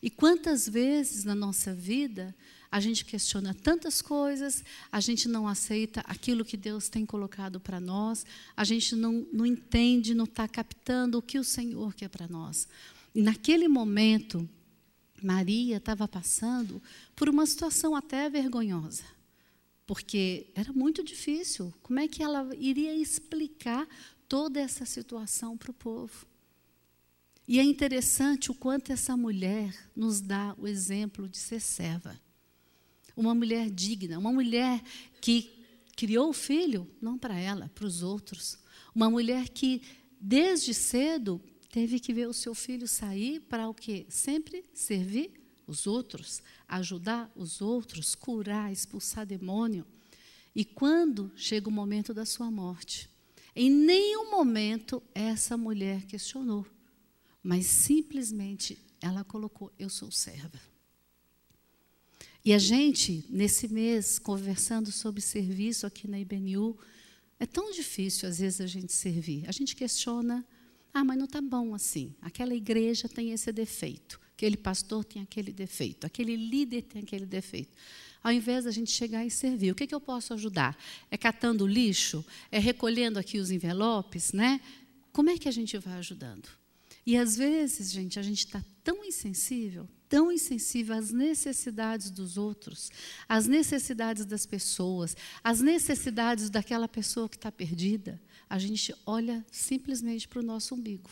E 0.03 0.11
quantas 0.11 0.69
vezes 0.69 1.25
na 1.25 1.35
nossa 1.35 1.75
vida 1.75 2.35
a 2.71 2.81
gente 2.81 3.05
questiona 3.05 3.55
tantas 3.55 4.03
coisas, 4.03 4.65
a 4.91 5.01
gente 5.01 5.29
não 5.29 5.47
aceita 5.47 6.01
aquilo 6.01 6.45
que 6.45 6.57
Deus 6.57 6.89
tem 6.89 7.07
colocado 7.07 7.61
para 7.61 7.79
nós, 7.79 8.27
a 8.57 8.65
gente 8.65 8.97
não, 8.97 9.27
não 9.33 9.47
entende, 9.47 10.13
não 10.13 10.25
está 10.25 10.49
captando 10.49 11.19
o 11.19 11.23
que 11.23 11.39
o 11.39 11.45
Senhor 11.45 11.95
quer 11.95 12.09
para 12.09 12.27
nós. 12.27 12.67
E 13.15 13.23
naquele 13.23 13.69
momento, 13.69 14.49
Maria 15.23 15.77
estava 15.77 16.09
passando 16.09 16.83
por 17.15 17.29
uma 17.29 17.47
situação 17.47 17.95
até 17.95 18.29
vergonhosa 18.29 19.14
porque 19.87 20.51
era 20.55 20.73
muito 20.73 21.03
difícil. 21.03 21.73
Como 21.83 21.99
é 21.99 22.09
que 22.09 22.23
ela 22.23 22.49
iria 22.57 22.95
explicar 22.95 23.87
toda 24.29 24.61
essa 24.61 24.85
situação 24.85 25.57
para 25.57 25.71
o 25.71 25.75
povo? 25.75 26.27
E 27.47 27.59
é 27.59 27.63
interessante 27.63 28.51
o 28.51 28.55
quanto 28.55 28.91
essa 28.91 29.17
mulher 29.17 29.75
nos 29.95 30.21
dá 30.21 30.55
o 30.59 30.67
exemplo 30.67 31.29
de 31.29 31.37
ser 31.37 31.61
serva. 31.61 32.19
Uma 33.15 33.35
mulher 33.35 33.71
digna, 33.71 34.19
uma 34.19 34.33
mulher 34.33 34.83
que 35.21 35.53
criou 35.95 36.31
o 36.31 36.33
filho 36.33 36.91
não 37.01 37.19
para 37.19 37.39
ela, 37.39 37.71
para 37.75 37.85
os 37.85 38.03
outros. 38.03 38.59
Uma 38.95 39.11
mulher 39.11 39.51
que 39.51 39.83
desde 40.19 40.73
cedo 40.73 41.41
teve 41.69 42.01
que 42.01 42.15
ver 42.15 42.27
o 42.27 42.33
seu 42.33 42.55
filho 42.55 42.89
sair 42.89 43.41
para 43.41 43.69
o 43.69 43.75
quê? 43.75 44.07
Sempre 44.09 44.65
servir 44.73 45.44
os 45.67 45.87
outros, 45.87 46.43
ajudar 46.69 47.31
os 47.35 47.61
outros, 47.61 48.15
curar, 48.15 48.73
expulsar 48.73 49.27
demônio. 49.27 49.87
E 50.55 50.65
quando 50.65 51.33
chega 51.37 51.69
o 51.69 51.73
momento 51.73 52.15
da 52.15 52.25
sua 52.25 52.51
morte, 52.51 53.09
em 53.57 53.71
nenhum 53.71 54.31
momento 54.31 55.03
essa 55.15 55.57
mulher 55.57 56.05
questionou, 56.07 56.67
mas 57.43 57.67
simplesmente 57.67 58.79
ela 59.01 59.23
colocou: 59.23 59.73
Eu 59.79 59.89
sou 59.89 60.11
serva. 60.11 60.61
E 62.45 62.53
a 62.53 62.59
gente, 62.59 63.25
nesse 63.31 63.69
mês, 63.69 64.19
conversando 64.19 64.93
sobre 64.93 65.23
serviço 65.23 65.87
aqui 65.87 66.07
na 66.07 66.21
IBNU, 66.21 66.77
é 67.41 67.47
tão 67.47 67.73
difícil 67.73 68.29
às 68.29 68.39
vezes 68.39 68.61
a 68.61 68.67
gente 68.67 68.93
servir. 68.93 69.49
A 69.49 69.53
gente 69.53 69.75
questiona, 69.75 70.47
ah, 70.93 71.03
mas 71.03 71.17
não 71.17 71.25
está 71.25 71.41
bom 71.41 71.75
assim. 71.75 72.15
Aquela 72.21 72.55
igreja 72.55 73.09
tem 73.09 73.33
esse 73.33 73.51
defeito, 73.51 74.21
aquele 74.37 74.57
pastor 74.57 75.05
tem 75.05 75.23
aquele 75.23 75.53
defeito, 75.53 76.07
aquele 76.07 76.37
líder 76.37 76.83
tem 76.83 77.03
aquele 77.03 77.25
defeito. 77.25 77.77
Ao 78.23 78.33
invés 78.33 78.65
da 78.65 78.71
gente 78.71 78.91
chegar 78.91 79.25
e 79.25 79.31
servir, 79.31 79.71
o 79.71 79.75
que, 79.75 79.87
que 79.87 79.95
eu 79.95 80.01
posso 80.01 80.33
ajudar? 80.35 80.77
É 81.11 81.17
catando 81.17 81.67
lixo? 81.67 82.25
É 82.51 82.59
recolhendo 82.59 83.19
aqui 83.19 83.39
os 83.39 83.51
envelopes? 83.51 84.33
Né? 84.33 84.61
Como 85.13 85.31
é 85.31 85.39
que 85.39 85.49
a 85.49 85.53
gente 85.53 85.77
vai 85.79 85.95
ajudando? 85.99 86.49
E 87.07 87.19
às 87.19 87.37
vezes, 87.37 87.93
gente, 87.93 88.19
a 88.19 88.23
gente 88.23 88.47
está 88.47 88.65
tão 88.83 89.05
insensível, 89.05 89.87
tão 90.09 90.33
insensível 90.33 90.97
às 90.97 91.11
necessidades 91.11 92.11
dos 92.11 92.39
outros, 92.39 92.91
às 93.29 93.47
necessidades 93.47 94.25
das 94.25 94.47
pessoas, 94.47 95.15
às 95.43 95.61
necessidades 95.61 96.49
daquela 96.49 96.89
pessoa 96.89 97.29
que 97.29 97.37
está 97.37 97.53
perdida. 97.53 98.21
A 98.49 98.59
gente 98.59 98.95
olha 99.05 99.45
simplesmente 99.53 100.27
para 100.27 100.41
o 100.41 100.43
nosso 100.43 100.75
umbigo. 100.75 101.11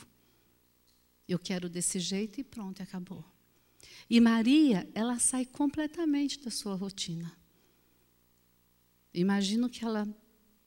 Eu 1.29 1.39
quero 1.39 1.69
desse 1.69 1.99
jeito 1.99 2.41
e 2.41 2.45
pronto, 2.45 2.83
acabou. 2.83 3.25
E 4.09 4.21
Maria, 4.21 4.89
ela 4.95 5.19
sai 5.19 5.45
completamente 5.45 6.41
da 6.41 6.51
sua 6.51 6.75
rotina. 6.75 7.33
Imagino 9.15 9.69
que 9.69 9.85
ela 9.85 10.09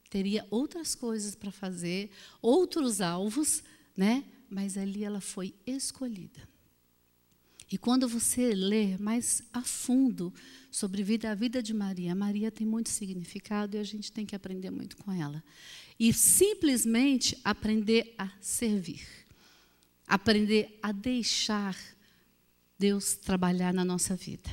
teria 0.10 0.46
outras 0.50 0.96
coisas 0.96 1.36
para 1.36 1.52
fazer, 1.52 2.10
outros 2.42 3.02
alvos, 3.02 3.64
né? 3.96 4.24
mas 4.50 4.78
ali 4.78 5.04
ela 5.04 5.20
foi 5.20 5.54
escolhida. 5.66 6.48
E 7.72 7.78
quando 7.78 8.08
você 8.08 8.54
lê 8.54 8.98
mais 8.98 9.42
a 9.52 9.62
fundo 9.62 10.34
sobre 10.70 11.04
vida, 11.04 11.32
a 11.32 11.36
vida 11.36 11.64
de 11.64 11.74
Maria, 11.74 12.14
Maria 12.14 12.52
tem 12.52 12.66
muito 12.66 12.90
significado 12.90 13.76
e 13.76 13.80
a 13.80 13.84
gente 13.84 14.12
tem 14.12 14.26
que 14.26 14.36
aprender 14.36 14.70
muito 14.70 14.96
com 14.98 15.12
ela. 15.12 15.44
E 16.00 16.14
simplesmente 16.14 17.38
aprender 17.44 18.14
a 18.18 18.30
servir, 18.40 19.06
aprender 20.08 20.78
a 20.82 20.92
deixar 20.92 21.76
Deus 22.78 23.16
trabalhar 23.16 23.74
na 23.74 23.86
nossa 23.86 24.16
vida. 24.16 24.50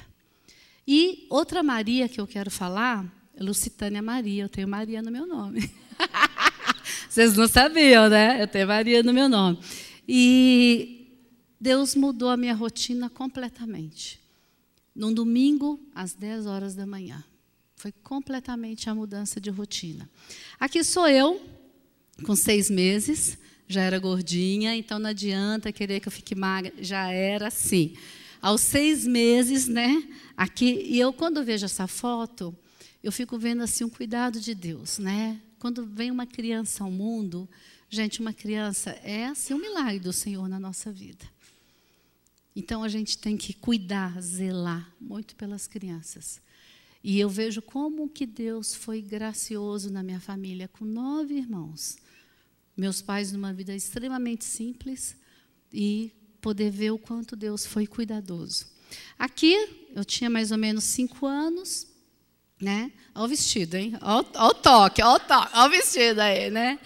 E 0.87 1.26
outra 1.30 1.62
Maria 1.62 2.09
que 2.09 2.21
eu 2.21 2.26
quero 2.26 2.50
falar 2.50 3.04
é 3.35 3.42
Lucitânia 3.42 4.02
Maria, 4.02 4.44
eu 4.44 4.49
tenho 4.49 4.68
Maria 4.68 5.02
no 5.02 5.11
meu 5.11 5.26
nome. 5.26 5.71
Vocês 7.09 7.37
não 7.37 7.47
sabiam, 7.47 8.09
né? 8.09 8.42
Eu 8.42 8.49
tenho 8.49 8.66
Maria 8.66 9.02
no 9.02 9.12
meu 9.12 9.28
nome. 9.28 9.59
E 10.09 11.21
Deus 11.61 11.94
mudou 11.94 12.28
a 12.30 12.37
minha 12.37 12.54
rotina 12.54 13.09
completamente. 13.09 14.21
Num 14.94 15.12
domingo, 15.12 15.80
às 15.94 16.14
10 16.14 16.47
horas 16.47 16.75
da 16.75 16.87
manhã. 16.87 17.23
Foi 17.76 17.92
completamente 17.92 18.88
a 18.88 18.94
mudança 18.94 19.40
de 19.40 19.50
rotina. 19.50 20.09
Aqui 20.59 20.85
sou 20.85 21.09
eu, 21.09 21.40
com 22.25 22.37
seis 22.37 22.71
meses, 22.71 23.38
já 23.73 23.83
era 23.83 23.99
gordinha, 23.99 24.76
então 24.76 24.99
não 24.99 25.11
adianta 25.11 25.73
querer 25.73 26.00
que 26.00 26.09
eu 26.09 26.12
fique 26.12 26.35
magra, 26.35 26.73
já 26.79 27.11
era 27.11 27.49
assim. 27.49 27.97
Aos 28.41 28.61
seis 28.61 29.07
meses, 29.07 29.69
né? 29.69 30.02
Aqui, 30.37 30.83
e 30.87 30.99
eu, 30.99 31.12
quando 31.12 31.45
vejo 31.45 31.64
essa 31.64 31.87
foto, 31.87 32.55
eu 33.02 33.11
fico 33.11 33.38
vendo 33.38 33.62
assim 33.62 33.85
um 33.85 33.88
cuidado 33.88 34.41
de 34.41 34.55
Deus, 34.55 34.99
né? 34.99 35.41
Quando 35.59 35.87
vem 35.87 36.11
uma 36.11 36.26
criança 36.26 36.85
ao 36.85 36.91
mundo, 36.91 37.49
gente, 37.88 38.21
uma 38.21 38.33
criança 38.33 38.91
é 39.02 39.26
assim 39.26 39.55
um 39.55 39.61
milagre 39.61 40.00
do 40.00 40.12
Senhor 40.12 40.49
na 40.49 40.59
nossa 40.59 40.93
vida. 40.93 41.25
Então 42.55 42.83
a 42.83 42.88
gente 42.88 43.17
tem 43.17 43.37
que 43.37 43.52
cuidar, 43.52 44.21
zelar 44.21 44.93
muito 45.00 45.35
pelas 45.37 45.67
crianças. 45.67 46.41
E 47.02 47.19
eu 47.19 47.29
vejo 47.29 47.61
como 47.61 48.09
que 48.09 48.26
Deus 48.26 48.75
foi 48.75 49.00
gracioso 49.00 49.91
na 49.91 50.02
minha 50.02 50.21
família, 50.21 50.69
com 50.69 50.85
nove 50.85 51.35
irmãos. 51.35 51.97
Meus 52.76 53.02
pais 53.02 53.33
numa 53.33 53.52
vida 53.52 53.75
extremamente 53.75 54.45
simples 54.45 55.17
e 55.73 56.12
poder 56.41 56.71
ver 56.71 56.91
o 56.91 56.99
quanto 56.99 57.37
Deus 57.37 57.64
foi 57.64 57.87
cuidadoso. 57.87 58.67
Aqui 59.19 59.88
eu 59.95 60.05
tinha 60.05 60.29
mais 60.29 60.50
ou 60.50 60.59
menos 60.59 60.85
cinco 60.85 61.26
anos, 61.26 61.87
né? 62.61 62.93
Olha 63.14 63.25
o 63.25 63.29
vestido, 63.29 63.76
hein? 63.76 63.97
Olha, 64.00 64.26
o 64.45 64.55
toque, 64.55 65.02
olha 65.02 65.17
o 65.17 65.21
toque, 65.21 65.57
olha 65.57 65.67
o 65.67 65.71
vestido 65.71 66.21
aí, 66.21 66.50
né? 66.50 66.79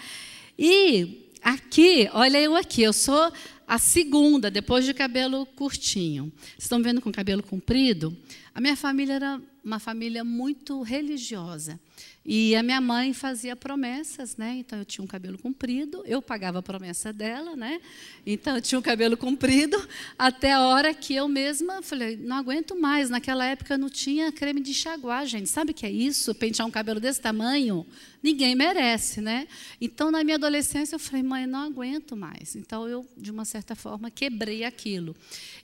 E 0.59 1.31
aqui, 1.43 2.09
olha 2.13 2.41
eu 2.41 2.57
aqui, 2.57 2.83
eu 2.83 2.93
sou 2.93 3.33
a 3.67 3.79
segunda, 3.79 4.51
depois 4.51 4.85
de 4.85 4.95
cabelo 4.95 5.45
curtinho. 5.45 6.33
Vocês 6.37 6.65
estão 6.65 6.83
vendo 6.83 7.01
com 7.01 7.11
cabelo 7.11 7.43
comprido? 7.43 8.17
A 8.57 8.61
minha 8.61 8.75
família 8.75 9.13
era 9.13 9.43
uma 9.63 9.79
família 9.79 10.25
muito 10.25 10.81
religiosa. 10.81 11.79
E 12.25 12.57
a 12.57 12.63
minha 12.63 12.81
mãe 12.81 13.13
fazia 13.13 13.55
promessas, 13.55 14.35
né? 14.39 14.57
Então 14.57 14.79
eu 14.79 14.85
tinha 14.87 15.05
um 15.05 15.07
cabelo 15.07 15.37
comprido, 15.37 16.03
eu 16.07 16.23
pagava 16.23 16.61
a 16.61 16.63
promessa 16.63 17.13
dela, 17.13 17.55
né? 17.55 17.79
Então 18.25 18.57
eu 18.57 18.63
tinha 18.63 18.79
um 18.79 18.83
cabelo 18.83 19.15
comprido 19.15 19.77
até 20.19 20.55
a 20.55 20.63
hora 20.63 20.95
que 20.95 21.15
eu 21.15 21.29
mesma 21.29 21.83
falei, 21.83 22.17
não 22.17 22.35
aguento 22.35 22.75
mais. 22.75 23.11
Naquela 23.11 23.45
época 23.45 23.77
não 23.77 23.91
tinha 23.91 24.33
creme 24.33 24.63
de 24.63 24.71
enxaguar, 24.71 25.27
gente. 25.27 25.51
Sabe 25.51 25.73
o 25.73 25.75
que 25.75 25.85
é 25.85 25.91
isso? 25.91 26.35
Pentear 26.35 26.67
um 26.67 26.71
cabelo 26.71 26.99
desse 26.99 27.21
tamanho? 27.21 27.87
Ninguém 28.23 28.55
merece, 28.55 29.21
né? 29.21 29.47
Então 29.79 30.11
na 30.11 30.25
minha 30.25 30.37
adolescência 30.37 30.95
eu 30.95 30.99
falei, 30.99 31.23
mãe, 31.23 31.47
não 31.47 31.61
aguento 31.61 32.17
mais. 32.17 32.57
Então 32.57 32.89
eu, 32.89 33.07
de 33.19 33.31
uma 33.31 33.45
certa 33.45 33.75
forma, 33.75 34.11
quebrei 34.11 34.65
aquilo. 34.65 35.15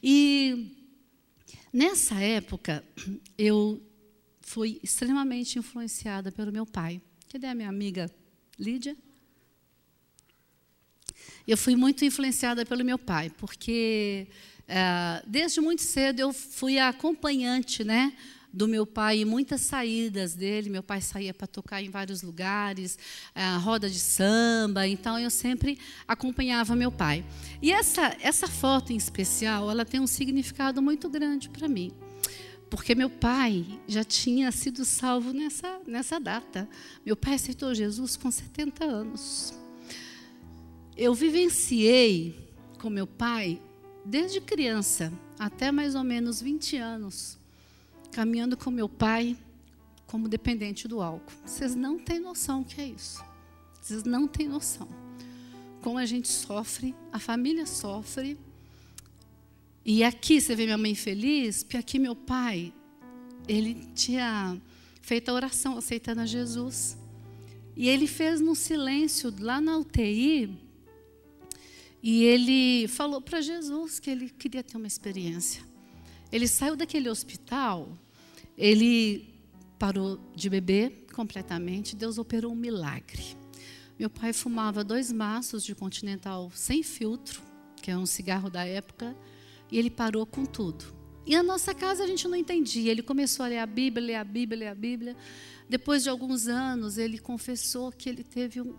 E 0.03 0.82
nessa 1.73 2.21
época 2.21 2.85
eu 3.38 3.83
fui 4.41 4.81
extremamente 4.83 5.59
influenciada 5.59 6.31
pelo 6.31 6.52
meu 6.52 6.67
pai. 6.67 7.00
Cadê 7.31 7.47
a 7.47 7.55
minha 7.55 7.69
amiga 7.69 8.11
Lídia? 8.59 8.97
Eu 11.47 11.57
fui 11.57 11.75
muito 11.75 12.05
influenciada 12.05 12.64
pelo 12.64 12.85
meu 12.85 12.99
pai, 12.99 13.31
porque 13.31 14.29
é, 14.69 15.23
desde 15.26 15.61
muito 15.61 15.83
cedo 15.83 16.21
eu 16.21 16.33
fui 16.33 16.79
acompanhante, 16.79 17.83
né? 17.83 18.17
Do 18.52 18.68
meu 18.68 18.87
pai 18.87 19.18
em 19.18 19.25
muitas 19.25 19.62
saídas 19.62 20.35
dele. 20.35 20.68
Meu 20.68 20.82
pai 20.82 21.00
saía 21.00 21.32
para 21.32 21.47
tocar 21.47 21.82
em 21.82 21.90
vários 21.90 22.23
lugares, 22.23 22.99
a 23.35 23.56
roda 23.56 23.88
de 23.88 23.99
samba, 23.99 24.87
então 24.87 25.18
eu 25.18 25.30
sempre 25.30 25.78
acompanhava 26.06 26.76
meu 26.76 26.92
pai. 26.92 27.25
E 27.61 27.73
essa, 27.73 28.16
essa 28.21 28.47
foto 28.47 28.92
em 28.92 28.97
especial, 28.97 29.71
ela 29.71 29.85
tem 29.85 30.00
um 30.00 30.06
significado 30.06 30.82
muito 30.82 31.09
grande 31.09 31.49
para 31.49 31.68
mim 31.68 31.92
porque 32.73 32.94
meu 32.94 33.11
pai 33.11 33.66
já 33.87 34.02
tinha 34.02 34.50
sido 34.50 34.82
salvo 34.82 35.30
nessa, 35.35 35.78
nessa 35.87 36.18
data. 36.18 36.66
Meu 37.04 37.14
pai 37.14 37.35
aceitou 37.35 37.75
Jesus 37.75 38.16
com 38.16 38.30
70 38.30 38.82
anos. 38.82 39.52
Eu 40.97 41.12
vivenciei 41.12 42.50
com 42.80 42.88
meu 42.88 43.06
pai 43.06 43.61
desde 44.06 44.40
criança 44.40 45.12
até 45.38 45.71
mais 45.71 45.94
ou 45.94 46.02
menos 46.02 46.40
20 46.40 46.78
anos, 46.78 47.38
caminhando 48.12 48.57
com 48.57 48.71
meu 48.71 48.88
pai 48.88 49.37
como 50.07 50.28
dependente 50.28 50.87
do 50.87 51.00
álcool. 51.00 51.33
Vocês 51.45 51.75
não 51.75 51.99
têm 51.99 52.21
noção 52.21 52.61
o 52.61 52.64
que 52.64 52.81
é 52.81 52.87
isso. 52.87 53.25
Vocês 53.81 54.04
não 54.04 54.28
têm 54.28 54.47
noção. 54.47 54.88
Como 55.81 55.99
a 55.99 56.07
gente 56.07 56.28
sofre, 56.28 56.95
a 57.11 57.19
família 57.19 57.66
sofre 57.66 58.38
e 59.85 60.04
aqui 60.04 60.40
você 60.40 60.54
vê 60.54 60.64
minha 60.64 60.78
mãe 60.78 60.95
feliz, 60.95 61.64
porque 61.64 61.76
aqui 61.76 61.99
meu 61.99 62.14
pai, 62.14 62.73
ele 63.49 63.75
tinha 63.97 64.57
feito 65.00 65.28
a 65.28 65.35
oração 65.35 65.76
aceitando 65.76 66.21
a 66.21 66.26
Jesus. 66.26 66.97
E 67.76 67.88
ele 67.88 68.07
fez 68.07 68.40
no 68.40 68.54
silêncio 68.54 69.35
lá 69.40 69.61
na 69.61 69.76
UTI. 69.76 70.57
E 72.00 72.23
ele 72.23 72.87
falou 72.87 73.21
para 73.21 73.40
Jesus 73.40 73.99
que 73.99 74.09
ele 74.09 74.31
queria 74.31 74.62
ter 74.62 74.76
uma 74.76 74.87
experiência. 74.87 75.64
Ele 76.31 76.47
saiu 76.47 76.76
daquele 76.76 77.09
hospital, 77.09 77.99
ele 78.56 79.32
parou 79.78 80.18
de 80.35 80.49
beber 80.49 81.06
completamente, 81.12 81.97
Deus 81.97 82.18
operou 82.18 82.52
um 82.52 82.56
milagre. 82.56 83.37
Meu 83.99 84.09
pai 84.09 84.32
fumava 84.32 84.82
dois 84.82 85.12
maços 85.12 85.64
de 85.64 85.75
Continental 85.75 86.50
sem 86.54 86.82
filtro, 86.82 87.42
que 87.80 87.90
é 87.90 87.97
um 87.97 88.06
cigarro 88.06 88.49
da 88.49 88.64
época, 88.64 89.16
e 89.71 89.78
ele 89.78 89.90
parou 89.90 90.25
com 90.25 90.44
tudo. 90.44 90.85
E 91.25 91.37
a 91.37 91.42
nossa 91.42 91.75
casa 91.75 92.04
a 92.04 92.06
gente 92.06 92.26
não 92.26 92.37
entendia. 92.37 92.90
Ele 92.90 93.02
começou 93.02 93.44
a 93.44 93.49
ler 93.49 93.59
a 93.59 93.66
Bíblia, 93.66 94.04
ler 94.04 94.14
a 94.16 94.25
Bíblia, 94.25 94.59
ler 94.59 94.68
a 94.68 94.75
Bíblia. 94.75 95.16
Depois 95.68 96.02
de 96.02 96.09
alguns 96.09 96.49
anos, 96.49 96.99
ele 96.99 97.18
confessou 97.18 97.92
que 97.92 98.09
ele 98.09 98.25
teve 98.25 98.61
um, 98.61 98.75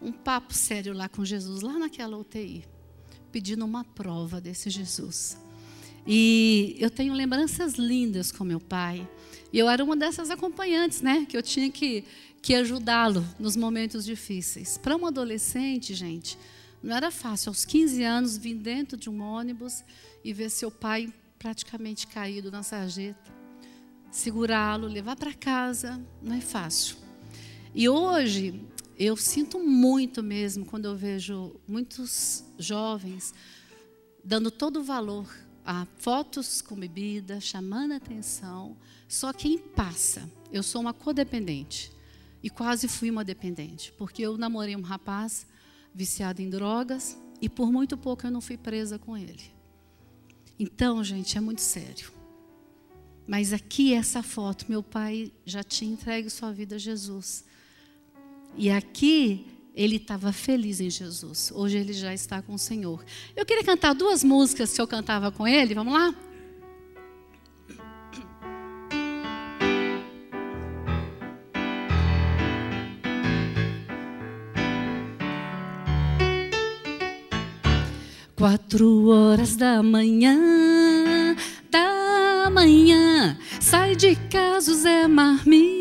um 0.00 0.12
papo 0.12 0.54
sério 0.54 0.94
lá 0.94 1.08
com 1.08 1.24
Jesus, 1.24 1.60
lá 1.60 1.78
naquela 1.78 2.16
UTI, 2.16 2.64
pedindo 3.30 3.64
uma 3.64 3.84
prova 3.84 4.40
desse 4.40 4.70
Jesus. 4.70 5.38
E 6.06 6.76
eu 6.78 6.88
tenho 6.88 7.12
lembranças 7.12 7.74
lindas 7.74 8.30
com 8.30 8.44
meu 8.44 8.60
pai. 8.60 9.06
E 9.52 9.58
eu 9.58 9.68
era 9.68 9.82
uma 9.82 9.96
dessas 9.96 10.30
acompanhantes, 10.30 11.00
né? 11.00 11.26
Que 11.28 11.36
eu 11.36 11.42
tinha 11.42 11.70
que, 11.70 12.04
que 12.40 12.54
ajudá-lo 12.54 13.26
nos 13.38 13.56
momentos 13.56 14.04
difíceis. 14.04 14.78
Para 14.78 14.96
um 14.96 15.06
adolescente, 15.06 15.94
gente, 15.94 16.38
não 16.82 16.94
era 16.96 17.10
fácil. 17.10 17.50
Aos 17.50 17.64
15 17.64 18.02
anos, 18.04 18.36
vir 18.36 18.54
dentro 18.54 18.96
de 18.96 19.10
um 19.10 19.20
ônibus 19.20 19.82
e 20.22 20.32
ver 20.32 20.50
seu 20.50 20.70
pai 20.70 21.12
praticamente 21.38 22.06
caído 22.06 22.50
na 22.50 22.62
sarjeta. 22.62 23.34
Segurá-lo, 24.10 24.86
levar 24.86 25.16
para 25.16 25.34
casa, 25.34 26.00
não 26.22 26.36
é 26.36 26.40
fácil. 26.40 26.96
E 27.74 27.88
hoje, 27.88 28.62
eu 28.96 29.16
sinto 29.16 29.58
muito 29.58 30.22
mesmo 30.22 30.64
quando 30.64 30.86
eu 30.86 30.96
vejo 30.96 31.56
muitos 31.66 32.44
jovens 32.58 33.34
dando 34.24 34.50
todo 34.50 34.80
o 34.80 34.82
valor 34.82 35.28
a 35.66 35.84
fotos 35.98 36.62
com 36.62 36.76
bebida, 36.76 37.40
chamando 37.40 37.92
atenção. 37.92 38.76
Só 39.08 39.32
quem 39.32 39.58
passa, 39.58 40.30
eu 40.52 40.62
sou 40.62 40.80
uma 40.80 40.94
codependente 40.94 41.92
e 42.40 42.48
quase 42.48 42.86
fui 42.86 43.10
uma 43.10 43.24
dependente, 43.24 43.92
porque 43.98 44.22
eu 44.22 44.38
namorei 44.38 44.76
um 44.76 44.82
rapaz 44.82 45.44
viciado 45.92 46.40
em 46.40 46.48
drogas 46.48 47.18
e 47.42 47.48
por 47.48 47.72
muito 47.72 47.98
pouco 47.98 48.24
eu 48.24 48.30
não 48.30 48.40
fui 48.40 48.56
presa 48.56 48.96
com 48.96 49.16
ele. 49.16 49.50
Então, 50.56 51.02
gente, 51.02 51.36
é 51.36 51.40
muito 51.40 51.60
sério. 51.60 52.12
Mas 53.26 53.52
aqui 53.52 53.92
essa 53.92 54.22
foto, 54.22 54.66
meu 54.68 54.84
pai 54.84 55.32
já 55.44 55.64
tinha 55.64 55.92
entregue 55.92 56.30
sua 56.30 56.52
vida 56.52 56.76
a 56.76 56.78
Jesus. 56.78 57.44
E 58.56 58.70
aqui 58.70 59.44
ele 59.76 59.96
estava 59.96 60.32
feliz 60.32 60.80
em 60.80 60.88
Jesus. 60.88 61.52
Hoje 61.54 61.76
ele 61.76 61.92
já 61.92 62.14
está 62.14 62.40
com 62.40 62.54
o 62.54 62.58
Senhor. 62.58 63.04
Eu 63.36 63.44
queria 63.44 63.62
cantar 63.62 63.94
duas 63.94 64.24
músicas 64.24 64.72
que 64.72 64.80
eu 64.80 64.88
cantava 64.88 65.30
com 65.30 65.46
ele. 65.46 65.74
Vamos 65.74 65.92
lá? 65.92 66.14
Quatro 78.34 79.08
horas 79.08 79.56
da 79.56 79.82
manhã, 79.82 81.34
da 81.70 82.50
manhã, 82.50 83.36
sai 83.60 83.96
de 83.96 84.14
casa 84.30 84.74
Zé 84.74 85.08
Marmita 85.08 85.75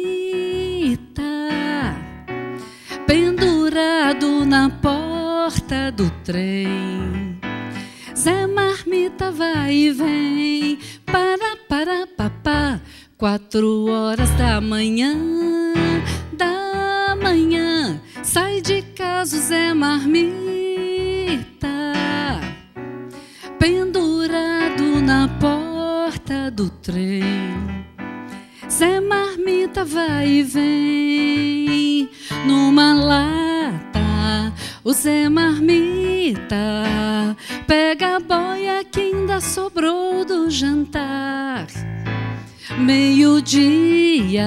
pendurado 3.76 4.46
na 4.46 4.70
porta 4.70 5.92
do 5.92 6.10
trem. 6.24 7.38
Zé 8.16 8.48
Marmita 8.48 9.32
vai 9.32 9.74
e 9.74 9.92
vem, 9.92 10.80
para, 11.06 11.58
para, 11.68 12.08
papá, 12.08 12.80
quatro 13.18 13.88
horas 13.88 14.30
da 14.38 14.62
manhã, 14.62 15.14
da 16.32 17.18
manhã, 17.22 18.00
sai 18.24 18.62
de 18.62 18.82
casa 18.82 19.38
Zé 19.40 19.74
Marmita, 19.74 20.24
pendurado 23.60 25.02
na 25.02 25.28
porta 25.28 26.50
do 26.50 26.70
trem. 26.70 27.22
Zé 28.70 29.02
Marmita 29.02 29.84
vai 29.84 30.28
e 30.30 30.44
vem 30.44 31.05
O 34.88 34.94
Zé 34.94 35.28
Marmita 35.30 36.86
pega 37.66 38.18
a 38.18 38.20
boia 38.20 38.84
que 38.84 39.00
ainda 39.00 39.42
sobrou 39.42 40.24
do 40.24 40.48
jantar. 40.52 41.66
Meio-dia, 42.78 44.46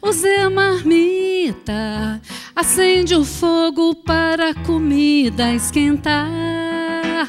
o 0.00 0.12
Zé 0.12 0.48
Marmita 0.48 2.22
acende 2.54 3.16
o 3.16 3.24
fogo 3.24 3.96
para 3.96 4.50
a 4.50 4.54
comida 4.54 5.52
esquentar. 5.52 7.28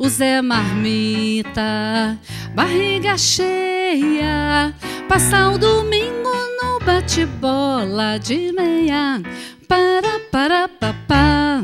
O 0.00 0.08
Zé 0.08 0.42
Marmita, 0.42 2.18
barriga 2.56 3.16
cheia, 3.16 4.74
Passar 5.08 5.54
o 5.54 5.58
domingo 5.58 6.30
no 6.60 6.78
bate-bola 6.84 8.18
de 8.18 8.52
meia. 8.52 9.22
Para, 9.68 10.18
para, 10.32 10.66
papá. 10.66 11.62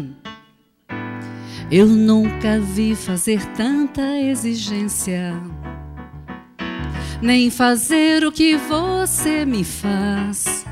Eu 1.70 1.86
nunca 1.86 2.60
vi 2.60 2.94
fazer 2.94 3.44
tanta 3.56 4.20
exigência, 4.20 5.32
nem 7.20 7.50
fazer 7.50 8.24
o 8.24 8.30
que 8.30 8.56
você 8.56 9.46
me 9.46 9.64
faz. 9.64 10.64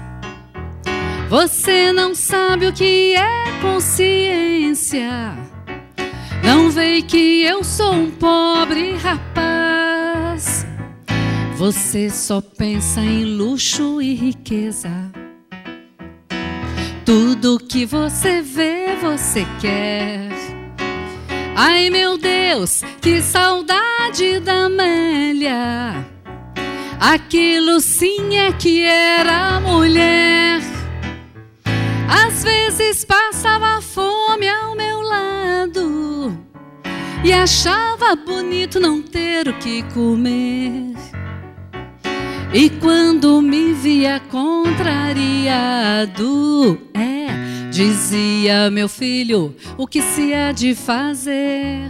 Você 1.31 1.93
não 1.93 2.15
sabe 2.15 2.67
o 2.67 2.73
que 2.73 3.15
é 3.17 3.61
consciência. 3.63 5.35
Não 6.45 6.71
vê 6.71 7.01
que 7.01 7.43
eu 7.43 7.65
sou 7.65 7.95
um 7.95 8.11
pobre 8.11 8.95
rapaz. 8.97 10.67
Você 11.57 12.11
só 12.11 12.41
pensa 12.41 13.01
em 13.01 13.25
luxo 13.25 14.03
e 14.03 14.15
riqueza. 14.15 14.91
Tudo 17.05 17.59
que 17.59 17.85
você 17.85 18.41
vê, 18.41 18.97
você 19.01 19.45
quer. 19.61 20.31
Ai 21.57 21.91
meu 21.91 22.17
Deus, 22.17 22.83
que 23.01 23.21
saudade 23.21 24.39
da 24.41 24.67
Amélia. 24.67 26.07
Aquilo 27.01 27.81
sim 27.81 28.37
é 28.37 28.53
que 28.53 28.85
era 28.85 29.61
mulher. 29.61 30.61
Às 32.09 32.45
vezes 32.45 33.05
passava 33.05 33.83
fome 33.83 34.49
ao 34.49 34.77
meu 34.77 35.01
lado 35.01 36.39
e 37.25 37.33
achava 37.33 38.15
bonito 38.15 38.79
não 38.79 39.03
ter 39.03 39.49
o 39.49 39.55
que 39.55 39.83
comer. 39.95 40.92
E 42.55 42.69
quando 42.69 43.41
me 43.41 43.73
via 43.73 44.21
contrariado, 44.31 44.79
é, 46.93 47.71
dizia 47.71 48.71
meu 48.71 48.91
filho, 48.91 49.57
o 49.79 49.87
que 49.87 50.03
se 50.03 50.35
há 50.35 50.53
de 50.53 50.75
fazer? 50.75 51.89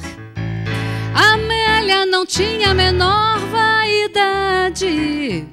Amélia 1.12 2.06
não 2.06 2.24
tinha 2.24 2.70
a 2.70 2.74
menor 2.74 3.40
vaidade. 3.50 5.44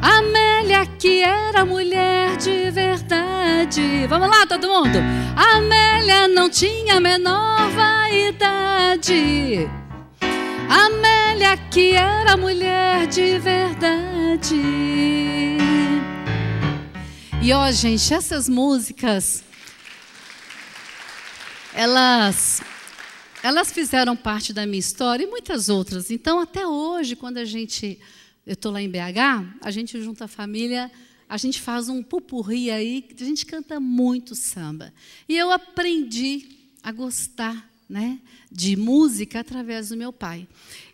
Amélia 0.00 0.86
que 0.86 1.20
era 1.24 1.64
mulher 1.64 2.36
de 2.36 2.70
verdade. 2.70 4.06
Vamos 4.08 4.28
lá, 4.28 4.46
todo 4.46 4.68
mundo. 4.68 5.00
Amélia 5.34 6.28
não 6.28 6.48
tinha 6.48 6.98
a 6.98 7.00
menor 7.00 7.68
vaidade. 7.70 9.68
Amélia 10.74 11.54
que 11.70 11.92
era 11.92 12.34
mulher 12.34 13.06
de 13.06 13.38
verdade. 13.38 14.56
E 17.42 17.52
ó, 17.52 17.70
gente, 17.70 18.14
essas 18.14 18.48
músicas 18.48 19.44
elas 21.74 22.62
elas 23.42 23.70
fizeram 23.70 24.16
parte 24.16 24.54
da 24.54 24.64
minha 24.64 24.78
história 24.78 25.24
e 25.24 25.26
muitas 25.26 25.68
outras. 25.68 26.10
Então, 26.10 26.40
até 26.40 26.66
hoje, 26.66 27.16
quando 27.16 27.36
a 27.36 27.44
gente 27.44 28.00
eu 28.46 28.54
estou 28.54 28.72
lá 28.72 28.80
em 28.80 28.88
BH, 28.88 29.58
a 29.60 29.70
gente 29.70 30.00
junta 30.00 30.24
a 30.24 30.28
família, 30.28 30.90
a 31.28 31.36
gente 31.36 31.60
faz 31.60 31.90
um 31.90 32.02
pupurri 32.02 32.70
aí, 32.70 33.06
a 33.20 33.24
gente 33.24 33.44
canta 33.44 33.78
muito 33.78 34.34
samba. 34.34 34.90
E 35.28 35.36
eu 35.36 35.52
aprendi 35.52 36.70
a 36.82 36.90
gostar 36.90 37.71
né, 37.92 38.18
de 38.50 38.74
música 38.74 39.40
através 39.40 39.90
do 39.90 39.96
meu 39.98 40.10
pai. 40.10 40.48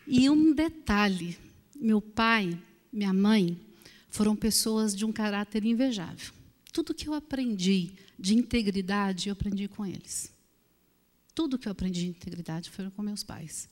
E 0.04 0.28
um 0.28 0.52
detalhe: 0.52 1.38
meu 1.76 2.00
pai, 2.00 2.60
minha 2.92 3.12
mãe, 3.12 3.56
foram 4.10 4.34
pessoas 4.34 4.96
de 4.96 5.04
um 5.04 5.12
caráter 5.12 5.64
invejável. 5.64 6.32
Tudo 6.72 6.92
que 6.92 7.08
eu 7.08 7.14
aprendi 7.14 7.92
de 8.18 8.34
integridade, 8.34 9.28
eu 9.28 9.32
aprendi 9.32 9.68
com 9.68 9.86
eles. 9.86 10.32
Tudo 11.36 11.56
que 11.56 11.68
eu 11.68 11.72
aprendi 11.72 12.00
de 12.00 12.08
integridade 12.08 12.68
foi 12.68 12.90
com 12.90 13.00
meus 13.00 13.22
pais. 13.22 13.68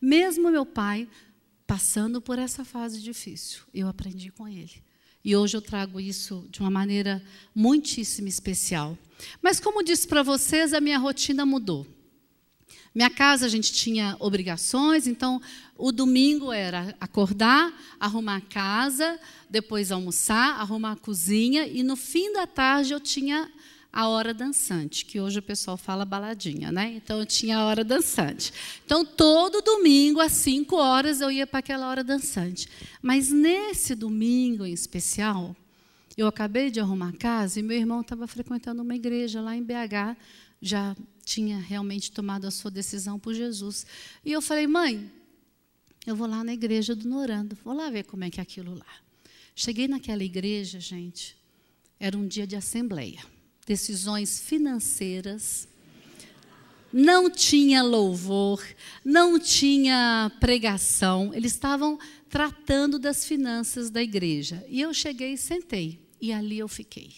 Mesmo 0.00 0.50
meu 0.50 0.64
pai 0.64 1.06
passando 1.66 2.22
por 2.22 2.38
essa 2.38 2.64
fase 2.64 3.02
difícil, 3.02 3.60
eu 3.74 3.86
aprendi 3.86 4.30
com 4.32 4.48
ele. 4.48 4.82
E 5.22 5.36
hoje 5.36 5.58
eu 5.58 5.62
trago 5.62 6.00
isso 6.00 6.48
de 6.50 6.60
uma 6.60 6.70
maneira 6.70 7.22
muitíssimo 7.54 8.28
especial. 8.28 8.96
Mas 9.42 9.60
como 9.60 9.84
disse 9.84 10.08
para 10.08 10.22
vocês, 10.22 10.72
a 10.72 10.80
minha 10.80 10.98
rotina 10.98 11.44
mudou. 11.44 11.86
Minha 12.94 13.08
casa 13.08 13.46
a 13.46 13.48
gente 13.48 13.72
tinha 13.72 14.16
obrigações, 14.20 15.06
então 15.06 15.40
o 15.78 15.90
domingo 15.90 16.52
era 16.52 16.94
acordar, 17.00 17.72
arrumar 17.98 18.36
a 18.36 18.40
casa, 18.40 19.18
depois 19.48 19.90
almoçar, 19.90 20.60
arrumar 20.60 20.92
a 20.92 20.96
cozinha 20.96 21.66
e 21.66 21.82
no 21.82 21.96
fim 21.96 22.32
da 22.32 22.46
tarde 22.46 22.92
eu 22.92 23.00
tinha 23.00 23.50
a 23.92 24.08
hora 24.08 24.32
dançante, 24.32 25.04
que 25.04 25.20
hoje 25.20 25.38
o 25.38 25.42
pessoal 25.42 25.76
fala 25.76 26.04
baladinha, 26.04 26.72
né? 26.72 26.94
Então 26.94 27.18
eu 27.18 27.26
tinha 27.26 27.58
a 27.58 27.66
hora 27.66 27.84
dançante. 27.84 28.52
Então 28.84 29.04
todo 29.04 29.60
domingo 29.60 30.20
às 30.20 30.32
5 30.32 30.74
horas 30.76 31.20
eu 31.20 31.30
ia 31.30 31.46
para 31.46 31.58
aquela 31.58 31.88
hora 31.88 32.02
dançante. 32.02 32.68
Mas 33.02 33.30
nesse 33.30 33.94
domingo 33.94 34.64
em 34.64 34.72
especial, 34.72 35.54
eu 36.16 36.26
acabei 36.26 36.70
de 36.70 36.80
arrumar 36.80 37.10
a 37.10 37.16
casa 37.16 37.60
e 37.60 37.62
meu 37.62 37.76
irmão 37.76 38.00
estava 38.00 38.26
frequentando 38.26 38.82
uma 38.82 38.94
igreja 38.94 39.40
lá 39.40 39.54
em 39.54 39.62
BH, 39.62 40.16
já 40.60 40.96
tinha 41.24 41.58
realmente 41.58 42.10
tomado 42.10 42.46
a 42.46 42.50
sua 42.50 42.70
decisão 42.70 43.18
por 43.18 43.34
Jesus. 43.34 43.86
E 44.24 44.32
eu 44.32 44.42
falei, 44.42 44.66
mãe, 44.66 45.10
eu 46.06 46.16
vou 46.16 46.26
lá 46.26 46.42
na 46.42 46.52
igreja 46.52 46.94
do 46.94 47.08
Norando, 47.08 47.56
vou 47.64 47.74
lá 47.74 47.90
ver 47.90 48.04
como 48.04 48.24
é 48.24 48.30
que 48.30 48.40
é 48.40 48.42
aquilo 48.42 48.74
lá. 48.74 49.02
Cheguei 49.54 49.86
naquela 49.86 50.24
igreja, 50.24 50.80
gente, 50.80 51.36
era 52.00 52.16
um 52.16 52.26
dia 52.26 52.46
de 52.46 52.56
assembleia, 52.56 53.24
decisões 53.66 54.40
financeiras, 54.40 55.68
não 56.92 57.30
tinha 57.30 57.82
louvor, 57.82 58.62
não 59.04 59.38
tinha 59.38 60.30
pregação, 60.40 61.32
eles 61.32 61.52
estavam 61.52 61.98
tratando 62.28 62.98
das 62.98 63.24
finanças 63.24 63.88
da 63.88 64.02
igreja. 64.02 64.64
E 64.68 64.80
eu 64.80 64.92
cheguei 64.92 65.34
e 65.34 65.38
sentei, 65.38 66.00
e 66.20 66.32
ali 66.32 66.58
eu 66.58 66.68
fiquei. 66.68 67.12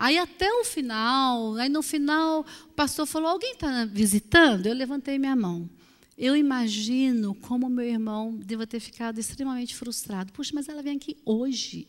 Aí 0.00 0.16
até 0.16 0.50
o 0.50 0.64
final, 0.64 1.56
aí 1.56 1.68
no 1.68 1.82
final 1.82 2.40
o 2.40 2.72
pastor 2.72 3.04
falou: 3.04 3.28
Alguém 3.28 3.52
está 3.52 3.84
visitando? 3.84 4.64
Eu 4.64 4.72
levantei 4.72 5.18
minha 5.18 5.36
mão. 5.36 5.68
Eu 6.16 6.34
imagino 6.34 7.34
como 7.34 7.68
meu 7.68 7.84
irmão 7.84 8.34
deva 8.34 8.66
ter 8.66 8.80
ficado 8.80 9.20
extremamente 9.20 9.76
frustrado. 9.76 10.32
Puxa, 10.32 10.52
mas 10.54 10.70
ela 10.70 10.82
vem 10.82 10.96
aqui 10.96 11.18
hoje, 11.22 11.86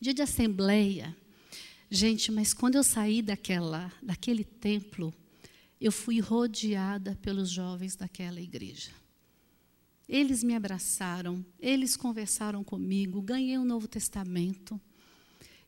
dia 0.00 0.14
de 0.14 0.22
assembleia. 0.22 1.14
Gente, 1.90 2.32
mas 2.32 2.54
quando 2.54 2.76
eu 2.76 2.82
saí 2.82 3.20
daquela, 3.20 3.92
daquele 4.02 4.42
templo, 4.42 5.12
eu 5.78 5.92
fui 5.92 6.18
rodeada 6.18 7.18
pelos 7.20 7.50
jovens 7.50 7.94
daquela 7.94 8.40
igreja. 8.40 8.90
Eles 10.08 10.42
me 10.42 10.54
abraçaram, 10.54 11.44
eles 11.58 11.94
conversaram 11.94 12.64
comigo, 12.64 13.20
ganhei 13.20 13.58
um 13.58 13.66
Novo 13.66 13.86
Testamento. 13.86 14.80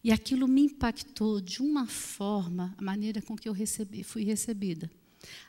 E 0.02 0.10
aquilo 0.10 0.48
me 0.48 0.62
impactou 0.62 1.40
de 1.40 1.62
uma 1.62 1.86
forma, 1.86 2.74
a 2.76 2.82
maneira 2.82 3.22
com 3.22 3.36
que 3.36 3.48
eu 3.48 3.52
recebi, 3.52 4.02
fui 4.02 4.24
recebida. 4.24 4.90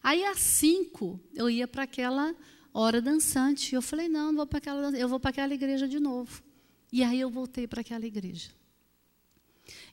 Aí 0.01 0.23
às 0.25 0.39
cinco 0.39 1.19
eu 1.33 1.49
ia 1.49 1.67
para 1.67 1.83
aquela 1.83 2.35
hora 2.73 3.01
dançante. 3.01 3.73
E 3.73 3.75
eu 3.75 3.81
falei, 3.81 4.09
não, 4.09 4.27
não 4.27 4.37
vou 4.37 4.47
para 4.47 4.57
aquela, 4.57 4.97
eu 4.97 5.07
vou 5.07 5.19
para 5.19 5.29
aquela 5.29 5.53
igreja 5.53 5.87
de 5.87 5.99
novo. 5.99 6.43
E 6.91 7.03
aí 7.03 7.19
eu 7.19 7.29
voltei 7.29 7.67
para 7.67 7.81
aquela 7.81 8.05
igreja. 8.05 8.49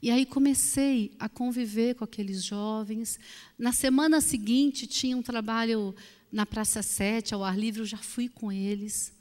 E 0.02 0.10
aí 0.10 0.26
comecei 0.26 1.12
a 1.18 1.28
conviver 1.28 1.94
com 1.94 2.04
aqueles 2.04 2.42
jovens. 2.42 3.18
Na 3.58 3.72
semana 3.72 4.20
seguinte 4.20 4.86
tinha 4.86 5.16
um 5.16 5.22
trabalho 5.22 5.94
na 6.32 6.46
Praça 6.46 6.82
7, 6.82 7.34
ao 7.34 7.44
ar 7.44 7.58
livre, 7.58 7.80
eu 7.80 7.86
já 7.86 7.98
fui 7.98 8.28
com 8.28 8.50
eles. 8.50 9.12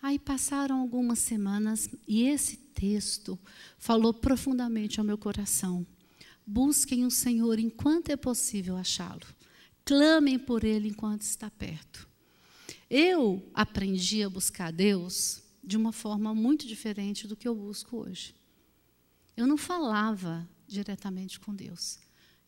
Aí 0.00 0.18
passaram 0.18 0.80
algumas 0.80 1.18
semanas 1.18 1.88
e 2.06 2.24
esse 2.24 2.56
texto 2.56 3.38
falou 3.78 4.12
profundamente 4.12 5.00
ao 5.00 5.06
meu 5.06 5.18
coração. 5.18 5.86
Busquem 6.46 7.04
o 7.04 7.10
Senhor 7.10 7.58
enquanto 7.58 8.10
é 8.10 8.16
possível 8.16 8.76
achá-lo. 8.76 9.26
Clamem 9.84 10.38
por 10.38 10.64
Ele 10.64 10.88
enquanto 10.88 11.22
está 11.22 11.50
perto. 11.50 12.08
Eu 12.88 13.48
aprendi 13.52 14.22
a 14.22 14.30
buscar 14.30 14.72
Deus 14.72 15.42
de 15.62 15.76
uma 15.76 15.92
forma 15.92 16.32
muito 16.34 16.66
diferente 16.66 17.26
do 17.26 17.36
que 17.36 17.48
eu 17.48 17.54
busco 17.54 17.96
hoje. 17.96 18.34
Eu 19.36 19.46
não 19.46 19.56
falava 19.56 20.48
diretamente 20.68 21.40
com 21.40 21.54
Deus. 21.54 21.98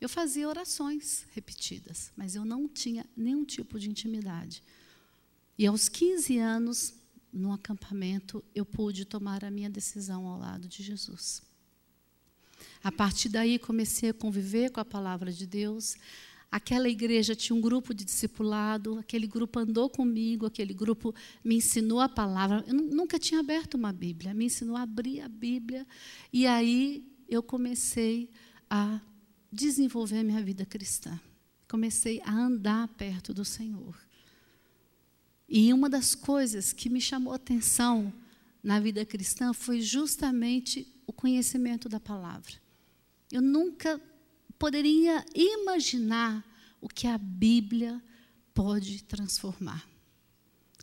Eu 0.01 0.09
fazia 0.09 0.49
orações 0.49 1.27
repetidas, 1.33 2.13
mas 2.17 2.37
eu 2.37 2.45
não 2.45 2.69
tinha 2.69 3.05
nenhum 3.17 3.45
tipo 3.45 3.81
de 3.81 3.91
intimidade. 3.91 4.63
E 5.59 5.67
aos 5.67 5.89
15 5.89 6.39
anos, 6.39 6.95
no 7.33 7.53
acampamento, 7.53 8.43
eu 8.55 8.65
pude 8.65 9.05
tomar 9.05 9.45
a 9.45 9.51
minha 9.51 9.71
decisão 9.71 10.27
ao 10.27 10.39
lado 10.39 10.67
de 10.67 10.83
Jesus. 10.83 11.43
A 12.83 12.91
partir 12.91 13.29
daí, 13.29 13.59
comecei 13.59 14.11
a 14.11 14.15
conviver 14.15 14.71
com 14.71 14.81
a 14.81 14.85
palavra 14.85 15.33
de 15.33 15.47
Deus. 15.47 15.97
Aquela 16.51 16.89
igreja 16.89 17.37
tinha 17.37 17.55
um 17.55 17.61
grupo 17.61 17.93
de 17.93 18.05
discipulado, 18.05 18.99
aquele 18.99 19.27
grupo 19.27 19.59
andou 19.59 19.91
comigo, 19.91 20.47
aquele 20.47 20.73
grupo 20.73 21.15
me 21.45 21.57
ensinou 21.57 22.01
a 22.01 22.09
palavra. 22.09 22.65
Eu 22.67 22.75
nunca 22.75 23.19
tinha 23.19 23.41
aberto 23.41 23.75
uma 23.75 23.93
Bíblia, 23.93 24.33
me 24.33 24.47
ensinou 24.47 24.77
a 24.77 24.83
abrir 24.83 25.21
a 25.21 25.29
Bíblia. 25.29 25.87
E 26.33 26.47
aí 26.47 27.05
eu 27.29 27.43
comecei 27.43 28.31
a 28.71 29.01
desenvolver 29.53 30.23
minha 30.23 30.43
vida 30.43 30.65
cristã. 30.65 31.21
Comecei 31.69 32.23
a 32.25 32.33
andar 32.33 32.89
perto 32.89 33.35
do 33.35 33.45
Senhor. 33.45 33.95
E 35.49 35.73
uma 35.73 35.89
das 35.89 36.15
coisas 36.15 36.73
que 36.73 36.91
me 36.91 37.01
chamou 37.01 37.33
atenção 37.33 38.13
na 38.63 38.79
vida 38.79 39.05
cristã 39.07 39.53
foi 39.53 39.81
justamente 39.81 40.87
o 41.07 41.13
conhecimento 41.13 41.89
da 41.89 41.99
palavra. 41.99 42.53
Eu 43.33 43.41
nunca 43.41 44.01
poderia 44.59 45.25
imaginar 45.35 46.45
o 46.81 46.89
que 46.89 47.07
a 47.07 47.17
Bíblia 47.17 48.03
pode 48.53 49.05
transformar 49.05 49.89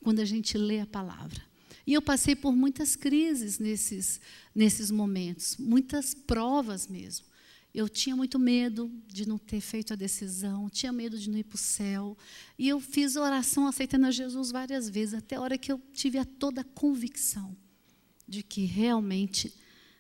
quando 0.01 0.19
a 0.19 0.25
gente 0.25 0.58
lê 0.58 0.80
a 0.80 0.86
palavra. 0.86 1.41
E 1.86 1.93
eu 1.93 2.01
passei 2.01 2.36
por 2.36 2.56
muitas 2.56 2.95
crises 2.95 3.60
nesses, 3.60 4.19
nesses 4.54 4.89
momentos, 4.89 5.58
muitas 5.58 6.13
provas 6.13 6.88
mesmo. 6.88 7.25
Eu 7.75 7.89
tinha 7.89 8.15
muito 8.15 8.39
medo 8.39 8.89
de 9.05 9.27
não 9.27 9.38
ter 9.38 9.59
feito 9.59 9.91
a 9.91 9.97
decisão, 9.97 10.69
tinha 10.69 10.93
medo 10.93 11.19
de 11.19 11.29
não 11.29 11.38
ir 11.38 11.43
para 11.43 11.55
o 11.55 11.59
céu. 11.59 12.17
E 12.57 12.69
eu 12.69 12.79
fiz 12.79 13.17
oração 13.17 13.67
aceitando 13.67 14.05
a 14.05 14.11
Jesus 14.11 14.49
várias 14.49 14.89
vezes, 14.89 15.13
até 15.13 15.35
a 15.35 15.41
hora 15.41 15.57
que 15.57 15.69
eu 15.69 15.81
tive 15.91 16.17
a 16.17 16.23
toda 16.23 16.61
a 16.61 16.63
convicção 16.63 17.53
de 18.25 18.41
que 18.41 18.63
realmente 18.63 19.53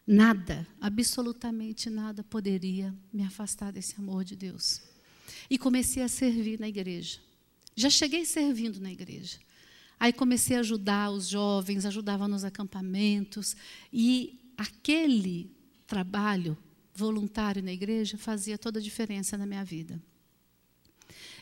nada, 0.07 0.65
absolutamente 0.79 1.89
nada, 1.89 2.23
poderia 2.23 2.95
me 3.11 3.23
afastar 3.23 3.73
desse 3.73 3.95
amor 3.97 4.23
de 4.23 4.37
Deus. 4.37 4.81
E 5.49 5.57
comecei 5.57 6.01
a 6.01 6.07
servir 6.07 6.57
na 6.57 6.69
igreja. 6.69 7.19
Já 7.75 7.89
cheguei 7.89 8.23
servindo 8.25 8.79
na 8.79 8.91
igreja. 8.91 9.37
Aí 9.99 10.13
comecei 10.13 10.55
a 10.55 10.61
ajudar 10.61 11.11
os 11.11 11.27
jovens, 11.27 11.85
ajudava 11.85 12.25
nos 12.25 12.45
acampamentos. 12.45 13.53
E 13.91 14.39
aquele 14.57 15.51
trabalho 15.85 16.57
voluntário 16.95 17.61
na 17.61 17.71
igreja 17.71 18.17
fazia 18.17 18.57
toda 18.57 18.79
a 18.79 18.81
diferença 18.81 19.37
na 19.37 19.45
minha 19.45 19.63
vida. 19.63 20.01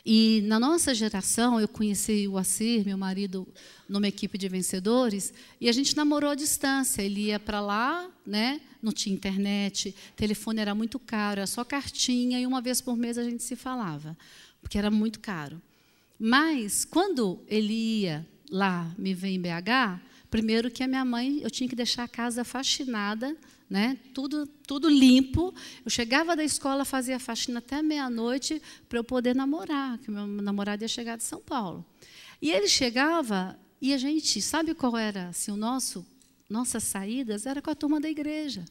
E 0.04 0.42
na 0.44 0.60
nossa 0.60 0.94
geração, 0.94 1.58
eu 1.58 1.66
conheci 1.66 2.28
o 2.28 2.36
Assir, 2.36 2.84
meu 2.84 2.98
marido, 2.98 3.48
numa 3.88 4.06
equipe 4.06 4.36
de 4.36 4.48
vencedores, 4.50 5.32
e 5.58 5.66
a 5.66 5.72
gente 5.72 5.96
namorou 5.96 6.30
à 6.30 6.34
distância. 6.34 7.00
Ele 7.00 7.28
ia 7.28 7.40
para 7.40 7.60
lá, 7.60 8.06
né? 8.26 8.60
não 8.84 8.92
tinha 8.92 9.14
internet, 9.14 9.94
telefone 10.14 10.60
era 10.60 10.74
muito 10.74 10.98
caro, 10.98 11.40
era 11.40 11.46
só 11.46 11.64
cartinha, 11.64 12.38
e 12.38 12.46
uma 12.46 12.60
vez 12.60 12.82
por 12.82 12.96
mês 12.96 13.16
a 13.16 13.24
gente 13.24 13.42
se 13.42 13.56
falava, 13.56 14.14
porque 14.60 14.76
era 14.76 14.90
muito 14.90 15.20
caro. 15.20 15.60
Mas, 16.18 16.84
quando 16.84 17.40
ele 17.48 17.72
ia 17.72 18.26
lá 18.50 18.94
me 18.98 19.14
ver 19.14 19.28
em 19.28 19.40
BH, 19.40 20.00
primeiro 20.30 20.70
que 20.70 20.82
a 20.82 20.86
minha 20.86 21.04
mãe, 21.04 21.40
eu 21.42 21.50
tinha 21.50 21.68
que 21.68 21.74
deixar 21.74 22.04
a 22.04 22.08
casa 22.08 22.44
faxinada, 22.44 23.34
né? 23.68 23.98
Tudo, 24.12 24.46
tudo 24.66 24.88
limpo. 24.88 25.54
Eu 25.84 25.90
chegava 25.90 26.36
da 26.36 26.44
escola, 26.44 26.84
fazia 26.84 27.18
faxina 27.18 27.58
até 27.58 27.82
meia-noite 27.82 28.60
para 28.88 28.98
eu 28.98 29.04
poder 29.04 29.34
namorar, 29.34 29.98
que 29.98 30.10
meu 30.10 30.26
namorado 30.26 30.84
ia 30.84 30.88
chegar 30.88 31.16
de 31.16 31.24
São 31.24 31.40
Paulo. 31.40 31.84
E 32.40 32.50
ele 32.50 32.68
chegava 32.68 33.58
e 33.80 33.92
a 33.92 33.98
gente, 33.98 34.40
sabe 34.40 34.74
qual 34.74 34.96
era 34.96 35.28
assim, 35.28 35.50
o 35.50 35.56
nosso 35.56 36.06
nossas 36.48 36.84
saídas 36.84 37.46
era 37.46 37.60
com 37.60 37.70
a 37.70 37.74
turma 37.74 38.00
da 38.00 38.08
igreja. 38.08 38.64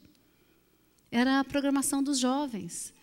Era 1.12 1.39
a 1.39 1.43
programação 1.43 2.01
dos 2.01 2.17
jovens, 2.17 2.93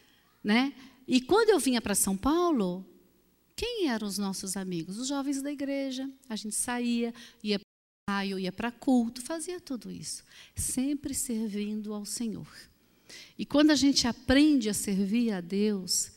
né? 0.43 0.73
E 1.07 1.21
quando 1.21 1.51
eu 1.51 1.59
vinha 1.59 1.81
para 1.81 1.95
São 1.95 2.17
Paulo, 2.17 2.85
quem 3.55 3.89
eram 3.89 4.07
os 4.07 4.17
nossos 4.17 4.57
amigos? 4.57 4.99
Os 4.99 5.09
jovens 5.09 5.43
da 5.43 5.53
igreja. 5.53 6.09
A 6.29 6.37
gente 6.37 6.55
saía, 6.55 7.13
ia 7.43 7.61
eu 8.27 8.39
ia 8.39 8.53
para 8.53 8.71
culto, 8.71 9.23
fazia 9.23 9.61
tudo 9.61 9.91
isso, 9.91 10.23
sempre 10.55 11.15
servindo 11.15 11.93
ao 11.95 12.05
Senhor. 12.05 12.49
E 13.39 13.45
quando 13.45 13.71
a 13.71 13.75
gente 13.75 14.07
aprende 14.07 14.69
a 14.69 14.75
servir 14.75 15.33
a 15.33 15.41
Deus, 15.41 16.13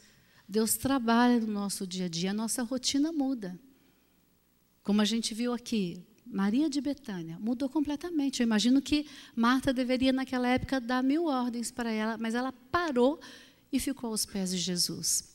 Deus 0.47 0.75
trabalha 0.75 1.39
no 1.39 1.47
nosso 1.47 1.87
dia 1.87 2.05
a 2.05 2.09
dia, 2.09 2.31
a 2.31 2.33
nossa 2.33 2.63
rotina 2.63 3.11
muda. 3.11 3.59
Como 4.83 5.01
a 5.01 5.05
gente 5.05 5.33
viu 5.33 5.53
aqui, 5.53 6.03
Maria 6.25 6.69
de 6.69 6.81
Betânia 6.81 7.37
mudou 7.39 7.69
completamente. 7.69 8.41
Eu 8.41 8.45
imagino 8.45 8.81
que 8.81 9.05
Marta 9.35 9.73
deveria, 9.73 10.11
naquela 10.11 10.47
época, 10.47 10.79
dar 10.79 11.03
mil 11.03 11.25
ordens 11.25 11.71
para 11.71 11.91
ela, 11.91 12.17
mas 12.17 12.35
ela 12.35 12.51
parou 12.51 13.19
e 13.71 13.79
ficou 13.79 14.11
aos 14.11 14.25
pés 14.25 14.51
de 14.51 14.57
Jesus. 14.57 15.33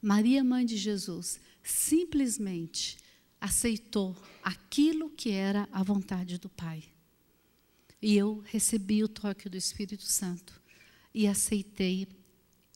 Maria, 0.00 0.42
mãe 0.42 0.66
de 0.66 0.76
Jesus, 0.76 1.40
simplesmente 1.62 2.98
aceitou 3.42 4.16
aquilo 4.40 5.10
que 5.10 5.32
era 5.32 5.68
a 5.72 5.82
vontade 5.82 6.38
do 6.38 6.48
Pai. 6.48 6.84
E 8.00 8.16
eu 8.16 8.40
recebi 8.46 9.02
o 9.02 9.08
toque 9.08 9.48
do 9.48 9.56
Espírito 9.56 10.04
Santo 10.04 10.62
e 11.12 11.26
aceitei 11.26 12.06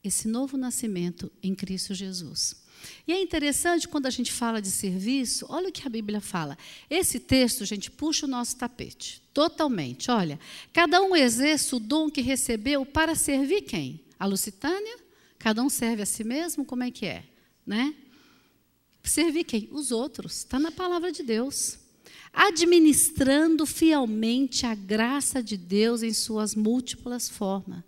esse 0.03 0.27
novo 0.27 0.57
nascimento 0.57 1.31
em 1.41 1.55
Cristo 1.55 1.95
Jesus. 1.95 2.65
E 3.07 3.13
é 3.13 3.21
interessante 3.21 3.89
quando 3.89 4.07
a 4.07 4.11
gente 4.11 4.33
fala 4.33 4.61
de 4.61 4.71
serviço, 4.71 5.47
olha 5.49 5.69
o 5.69 5.73
que 5.73 5.87
a 5.87 5.91
Bíblia 5.91 6.21
fala. 6.21 6.59
Esse 6.91 7.21
texto, 7.21 7.65
gente, 7.65 7.91
puxa 7.91 8.27
o 8.27 8.29
nosso 8.29 8.57
tapete, 8.57 9.23
totalmente. 9.33 10.11
Olha, 10.11 10.39
cada 10.73 11.01
um 11.01 11.15
exerce 11.15 11.75
o 11.77 11.81
dom 11.81 12.11
que 12.11 12.21
recebeu 12.21 12.85
para 12.85 13.15
servir 13.15 13.63
quem? 13.63 14.01
A 14.19 14.27
Lucitânia? 14.27 14.99
Cada 15.39 15.63
um 15.63 15.69
serve 15.69 16.03
a 16.03 16.07
si 16.07 16.25
mesmo? 16.25 16.65
Como 16.65 16.83
é 16.83 16.91
que 16.91 17.07
é? 17.07 17.25
Né? 17.65 17.95
Servir 19.09 19.45
quem? 19.45 19.69
Os 19.73 19.91
outros. 19.91 20.39
Está 20.39 20.59
na 20.59 20.71
palavra 20.71 21.13
de 21.13 21.23
Deus. 21.23 21.79
Administrando 22.33 23.65
fielmente 23.65 24.67
a 24.67 24.75
graça 24.75 25.43
de 25.43 25.57
Deus 25.57 26.03
em 26.03 26.13
suas 26.13 26.55
múltiplas 26.55 27.29
formas 27.29 27.85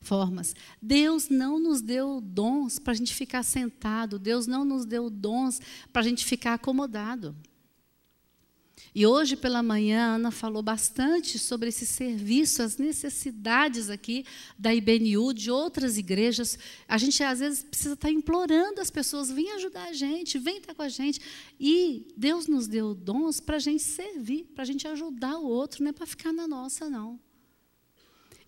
formas. 0.00 0.54
Deus 0.80 1.28
não 1.28 1.58
nos 1.58 1.80
deu 1.80 2.20
dons 2.20 2.78
para 2.78 2.92
a 2.92 2.96
gente 2.96 3.14
ficar 3.14 3.42
sentado, 3.42 4.18
Deus 4.18 4.46
não 4.46 4.64
nos 4.64 4.84
deu 4.84 5.10
dons 5.10 5.60
para 5.92 6.02
a 6.02 6.04
gente 6.04 6.24
ficar 6.24 6.54
acomodado. 6.54 7.36
E 8.94 9.06
hoje 9.06 9.36
pela 9.36 9.62
manhã, 9.62 10.00
a 10.00 10.14
Ana 10.14 10.30
falou 10.30 10.62
bastante 10.62 11.38
sobre 11.38 11.68
esse 11.68 11.86
serviço, 11.86 12.62
as 12.62 12.76
necessidades 12.78 13.90
aqui 13.90 14.24
da 14.58 14.74
IBNU, 14.74 15.32
de 15.32 15.50
outras 15.50 15.98
igrejas. 15.98 16.58
A 16.86 16.98
gente 16.98 17.22
às 17.22 17.40
vezes 17.40 17.62
precisa 17.62 17.94
estar 17.94 18.10
implorando 18.10 18.80
as 18.80 18.90
pessoas, 18.90 19.30
vem 19.30 19.52
ajudar 19.52 19.88
a 19.88 19.92
gente, 19.92 20.38
vem 20.38 20.58
estar 20.58 20.74
com 20.74 20.82
a 20.82 20.88
gente. 20.88 21.20
E 21.60 22.06
Deus 22.16 22.46
nos 22.46 22.66
deu 22.66 22.94
dons 22.94 23.40
para 23.40 23.56
a 23.56 23.60
gente 23.60 23.82
servir, 23.82 24.44
para 24.54 24.62
a 24.62 24.66
gente 24.66 24.86
ajudar 24.88 25.38
o 25.38 25.46
outro, 25.46 25.82
não 25.82 25.90
é 25.90 25.92
para 25.92 26.06
ficar 26.06 26.32
na 26.32 26.48
nossa, 26.48 26.88
não. 26.88 27.20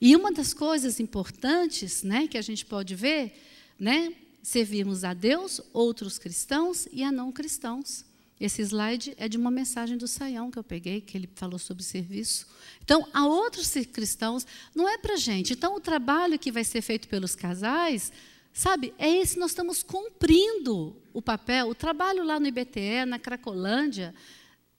E 0.00 0.16
uma 0.16 0.32
das 0.32 0.54
coisas 0.54 0.98
importantes 0.98 2.02
né, 2.02 2.26
que 2.26 2.38
a 2.38 2.42
gente 2.42 2.64
pode 2.64 2.94
ver, 2.94 3.34
né, 3.78 4.14
servirmos 4.42 5.04
a 5.04 5.12
Deus, 5.12 5.60
outros 5.72 6.18
cristãos 6.18 6.88
e 6.90 7.02
a 7.02 7.12
não 7.12 7.30
cristãos. 7.30 8.04
Esse 8.40 8.62
slide 8.62 9.14
é 9.18 9.28
de 9.28 9.36
uma 9.36 9.50
mensagem 9.50 9.98
do 9.98 10.08
Saião 10.08 10.50
que 10.50 10.58
eu 10.58 10.64
peguei, 10.64 11.02
que 11.02 11.16
ele 11.16 11.28
falou 11.34 11.58
sobre 11.58 11.82
serviço. 11.82 12.46
Então, 12.82 13.06
a 13.12 13.26
outros 13.26 13.70
cristãos, 13.92 14.46
não 14.74 14.88
é 14.88 14.96
para 14.96 15.16
gente. 15.16 15.52
Então, 15.52 15.76
o 15.76 15.80
trabalho 15.80 16.38
que 16.38 16.50
vai 16.50 16.64
ser 16.64 16.80
feito 16.80 17.06
pelos 17.06 17.34
casais, 17.34 18.10
sabe, 18.50 18.94
é 18.98 19.14
esse, 19.18 19.38
nós 19.38 19.50
estamos 19.50 19.82
cumprindo 19.82 20.96
o 21.12 21.20
papel, 21.20 21.68
o 21.68 21.74
trabalho 21.74 22.24
lá 22.24 22.40
no 22.40 22.46
IBTE, 22.46 23.04
na 23.06 23.18
Cracolândia, 23.18 24.14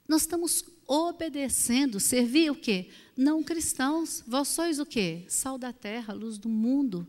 nós 0.08 0.22
estamos 0.22 0.64
obedecendo, 0.86 2.00
servir 2.00 2.50
o 2.50 2.56
quê? 2.56 2.90
Não 3.16 3.42
cristãos. 3.42 4.24
Vós 4.26 4.48
sois 4.48 4.80
o 4.80 4.84
quê? 4.84 5.24
Sal 5.28 5.56
da 5.56 5.72
terra, 5.72 6.12
luz 6.12 6.36
do 6.36 6.48
mundo. 6.48 7.06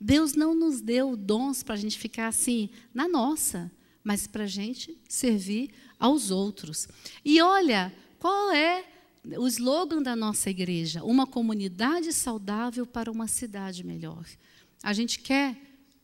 Deus 0.00 0.34
não 0.34 0.52
nos 0.52 0.80
deu 0.80 1.16
dons 1.16 1.62
para 1.62 1.74
a 1.74 1.78
gente 1.78 1.96
ficar 1.96 2.26
assim 2.26 2.68
na 2.92 3.06
nossa, 3.06 3.70
mas 4.04 4.26
para 4.26 4.44
a 4.44 4.48
gente 4.48 4.98
servir 5.08 5.70
aos 5.98 6.30
outros. 6.30 6.88
E 7.24 7.40
olha, 7.40 7.92
qual 8.18 8.52
é 8.52 8.84
o 9.36 9.46
slogan 9.46 10.02
da 10.02 10.16
nossa 10.16 10.50
igreja? 10.50 11.04
Uma 11.04 11.26
comunidade 11.26 12.12
saudável 12.12 12.86
para 12.86 13.10
uma 13.10 13.28
cidade 13.28 13.84
melhor. 13.84 14.26
A 14.82 14.92
gente 14.92 15.20
quer 15.20 15.56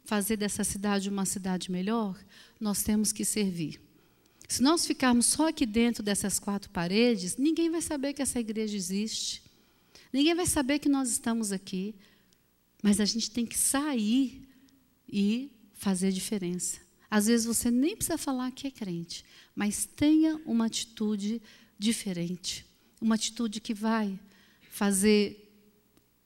fazer 0.05 0.37
dessa 0.37 0.65
cidade 0.65 1.09
uma 1.09 1.27
cidade 1.27 1.71
melhor? 1.71 2.19
Nós 2.61 2.83
temos 2.83 3.13
que 3.13 3.25
servir. 3.25 3.81
Se 4.49 4.63
nós 4.63 4.87
ficarmos 4.87 5.27
só 5.27 5.49
aqui 5.49 5.67
dentro 5.67 6.03
dessas 6.03 6.39
quatro 6.39 6.71
paredes, 6.71 7.37
ninguém 7.37 7.71
vai 7.71 7.83
saber 7.83 8.15
que 8.15 8.23
essa 8.23 8.41
igreja 8.41 8.75
existe. 8.75 9.43
Ninguém 10.11 10.35
vai 10.35 10.47
saber 10.47 10.79
que 10.79 10.89
nós 10.89 11.11
estamos 11.11 11.53
aqui. 11.53 11.95
Mas 12.83 13.01
a 13.01 13.05
gente 13.05 13.31
tem 13.31 13.45
que 13.45 13.59
sair 13.59 14.49
e 15.07 15.53
fazer 15.75 16.11
diferença. 16.13 16.88
Às 17.11 17.27
vezes 17.27 17.47
você 17.47 17.71
nem 17.71 17.97
precisa 17.97 18.19
falar 18.19 18.51
que 18.51 18.67
é 18.67 18.71
crente, 18.71 19.25
mas 19.55 19.87
tenha 19.87 20.37
uma 20.45 20.67
atitude 20.67 21.41
diferente, 21.79 22.67
uma 23.01 23.15
atitude 23.15 23.61
que 23.61 23.73
vai 23.73 24.19
fazer 24.71 25.49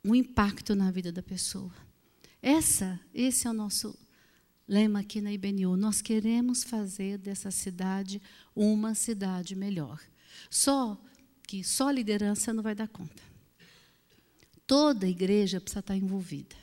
um 0.04 0.14
impacto 0.14 0.74
na 0.74 0.90
vida 0.90 1.12
da 1.12 1.22
pessoa. 1.22 1.72
Essa, 2.40 3.00
esse 3.14 3.46
é 3.46 3.50
o 3.50 3.54
nosso 3.54 3.96
lema 4.66 5.00
aqui 5.00 5.20
na 5.20 5.32
IBNU. 5.32 5.76
Nós 5.76 6.02
queremos 6.02 6.64
fazer 6.64 7.18
dessa 7.18 7.50
cidade 7.50 8.20
uma 8.54 8.94
cidade 8.94 9.54
melhor. 9.54 10.00
Só 10.50 11.00
que 11.46 11.62
só 11.62 11.88
a 11.88 11.92
liderança 11.92 12.52
não 12.52 12.62
vai 12.62 12.74
dar 12.74 12.88
conta. 12.88 13.22
Toda 14.66 15.06
a 15.06 15.08
igreja 15.08 15.60
precisa 15.60 15.80
estar 15.80 15.96
envolvida. 15.96 16.56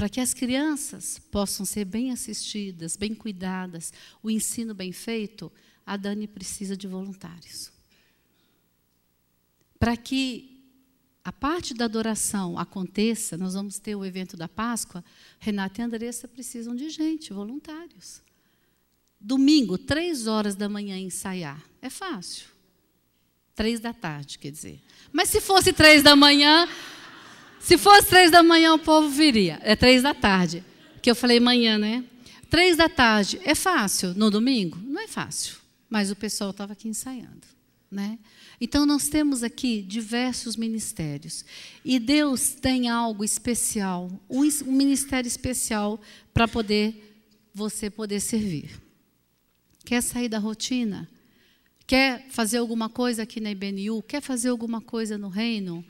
Para 0.00 0.08
que 0.08 0.18
as 0.18 0.32
crianças 0.32 1.18
possam 1.30 1.66
ser 1.66 1.84
bem 1.84 2.10
assistidas, 2.10 2.96
bem 2.96 3.14
cuidadas, 3.14 3.92
o 4.22 4.30
ensino 4.30 4.72
bem 4.72 4.92
feito, 4.92 5.52
a 5.84 5.94
Dani 5.94 6.26
precisa 6.26 6.74
de 6.74 6.88
voluntários. 6.88 7.70
Para 9.78 9.98
que 9.98 10.58
a 11.22 11.30
parte 11.30 11.74
da 11.74 11.84
adoração 11.84 12.58
aconteça, 12.58 13.36
nós 13.36 13.52
vamos 13.52 13.78
ter 13.78 13.94
o 13.94 14.02
evento 14.02 14.38
da 14.38 14.48
Páscoa, 14.48 15.04
Renata 15.38 15.82
e 15.82 15.84
Andressa 15.84 16.26
precisam 16.26 16.74
de 16.74 16.88
gente, 16.88 17.34
voluntários. 17.34 18.22
Domingo, 19.20 19.76
três 19.76 20.26
horas 20.26 20.54
da 20.54 20.66
manhã, 20.66 20.96
ensaiar. 20.96 21.62
É 21.82 21.90
fácil. 21.90 22.46
Três 23.54 23.78
da 23.80 23.92
tarde, 23.92 24.38
quer 24.38 24.50
dizer. 24.50 24.80
Mas 25.12 25.28
se 25.28 25.42
fosse 25.42 25.74
três 25.74 26.02
da 26.02 26.16
manhã, 26.16 26.66
se 27.60 27.76
fosse 27.78 28.08
três 28.08 28.30
da 28.30 28.42
manhã, 28.42 28.74
o 28.74 28.78
povo 28.78 29.08
viria. 29.08 29.60
É 29.62 29.76
três 29.76 30.02
da 30.02 30.14
tarde. 30.14 30.64
Que 31.00 31.10
eu 31.10 31.14
falei 31.14 31.38
manhã, 31.38 31.78
né? 31.78 32.04
Três 32.48 32.76
da 32.76 32.88
tarde. 32.88 33.40
É 33.44 33.54
fácil 33.54 34.14
no 34.14 34.30
domingo? 34.30 34.78
Não 34.82 35.00
é 35.00 35.06
fácil. 35.06 35.56
Mas 35.88 36.10
o 36.10 36.16
pessoal 36.16 36.50
estava 36.50 36.72
aqui 36.72 36.88
ensaiando. 36.88 37.46
Né? 37.90 38.18
Então, 38.60 38.86
nós 38.86 39.08
temos 39.08 39.42
aqui 39.42 39.82
diversos 39.82 40.56
ministérios. 40.56 41.44
E 41.84 41.98
Deus 41.98 42.50
tem 42.50 42.88
algo 42.88 43.22
especial, 43.22 44.10
um 44.28 44.42
ministério 44.66 45.28
especial 45.28 46.00
para 46.32 46.48
poder 46.48 47.06
você 47.52 47.90
poder 47.90 48.20
servir. 48.20 48.70
Quer 49.84 50.02
sair 50.02 50.28
da 50.28 50.38
rotina? 50.38 51.08
Quer 51.86 52.26
fazer 52.30 52.58
alguma 52.58 52.88
coisa 52.88 53.24
aqui 53.24 53.40
na 53.40 53.50
IBNU? 53.50 54.02
Quer 54.02 54.20
fazer 54.20 54.48
alguma 54.48 54.80
coisa 54.80 55.18
no 55.18 55.28
reino? 55.28 55.84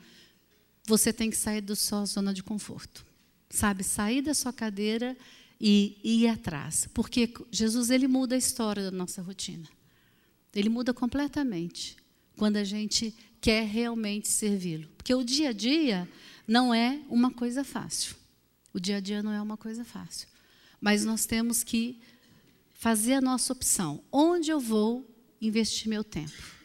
Você 0.85 1.13
tem 1.13 1.29
que 1.29 1.37
sair 1.37 1.61
da 1.61 1.75
sua 1.75 2.05
zona 2.05 2.33
de 2.33 2.43
conforto. 2.43 3.05
Sabe, 3.49 3.83
sair 3.83 4.21
da 4.21 4.33
sua 4.33 4.53
cadeira 4.53 5.15
e 5.59 5.99
ir 6.03 6.27
atrás. 6.27 6.87
Porque 6.93 7.31
Jesus 7.51 7.89
ele 7.89 8.07
muda 8.07 8.35
a 8.35 8.37
história 8.37 8.83
da 8.83 8.91
nossa 8.91 9.21
rotina. 9.21 9.67
Ele 10.53 10.69
muda 10.69 10.93
completamente 10.93 11.95
quando 12.35 12.57
a 12.57 12.63
gente 12.63 13.13
quer 13.39 13.65
realmente 13.65 14.27
servi-lo. 14.27 14.87
Porque 14.97 15.13
o 15.13 15.23
dia 15.23 15.49
a 15.49 15.53
dia 15.53 16.09
não 16.47 16.73
é 16.73 16.99
uma 17.09 17.31
coisa 17.31 17.63
fácil. 17.63 18.15
O 18.73 18.79
dia 18.79 18.97
a 18.97 18.99
dia 18.99 19.21
não 19.21 19.31
é 19.31 19.41
uma 19.41 19.57
coisa 19.57 19.85
fácil. 19.85 20.27
Mas 20.79 21.05
nós 21.05 21.25
temos 21.25 21.63
que 21.63 21.99
fazer 22.73 23.13
a 23.13 23.21
nossa 23.21 23.53
opção. 23.53 24.03
Onde 24.11 24.49
eu 24.49 24.59
vou 24.59 25.07
investir 25.39 25.87
meu 25.87 26.03
tempo? 26.03 26.60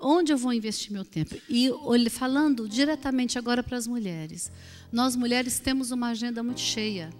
Onde 0.00 0.32
eu 0.32 0.38
vou 0.38 0.52
investir 0.52 0.90
meu 0.92 1.04
tempo? 1.04 1.36
E 1.48 1.70
falando 2.08 2.68
diretamente 2.68 3.38
agora 3.38 3.62
para 3.62 3.76
as 3.76 3.86
mulheres. 3.86 4.50
Nós 4.90 5.14
mulheres 5.14 5.58
temos 5.58 5.90
uma 5.90 6.08
agenda 6.08 6.42
muito 6.42 6.60
cheia. 6.60 7.10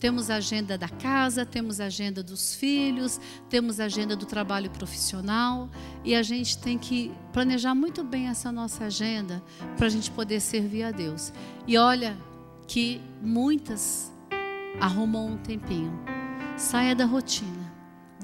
Temos 0.00 0.28
a 0.28 0.36
agenda 0.36 0.76
da 0.76 0.88
casa, 0.88 1.46
temos 1.46 1.80
a 1.80 1.86
agenda 1.86 2.22
dos 2.22 2.54
filhos, 2.54 3.20
temos 3.48 3.80
a 3.80 3.84
agenda 3.84 4.14
do 4.14 4.26
trabalho 4.26 4.68
profissional 4.68 5.70
e 6.04 6.14
a 6.14 6.22
gente 6.22 6.58
tem 6.58 6.76
que 6.76 7.10
planejar 7.32 7.74
muito 7.74 8.04
bem 8.04 8.26
essa 8.26 8.52
nossa 8.52 8.84
agenda 8.84 9.42
para 9.76 9.86
a 9.86 9.88
gente 9.88 10.10
poder 10.10 10.40
servir 10.40 10.82
a 10.82 10.90
Deus. 10.90 11.32
E 11.66 11.78
olha 11.78 12.18
que 12.66 13.00
muitas 13.22 14.12
arrumam 14.80 15.34
um 15.34 15.36
tempinho. 15.38 15.92
Saia 16.56 16.94
da 16.94 17.06
rotina. 17.06 17.63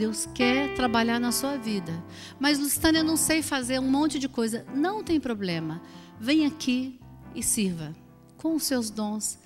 Deus 0.00 0.26
quer 0.34 0.74
trabalhar 0.74 1.20
na 1.20 1.30
sua 1.30 1.58
vida. 1.58 1.92
Mas, 2.38 2.58
Lustânia, 2.58 3.00
eu 3.00 3.04
não 3.04 3.18
sei 3.18 3.42
fazer 3.42 3.78
um 3.78 3.90
monte 3.90 4.18
de 4.18 4.28
coisa. 4.28 4.64
Não 4.74 5.04
tem 5.04 5.20
problema. 5.20 5.82
Vem 6.18 6.46
aqui 6.46 6.98
e 7.34 7.42
sirva 7.42 7.94
com 8.38 8.54
os 8.54 8.62
seus 8.62 8.88
dons, 8.88 9.38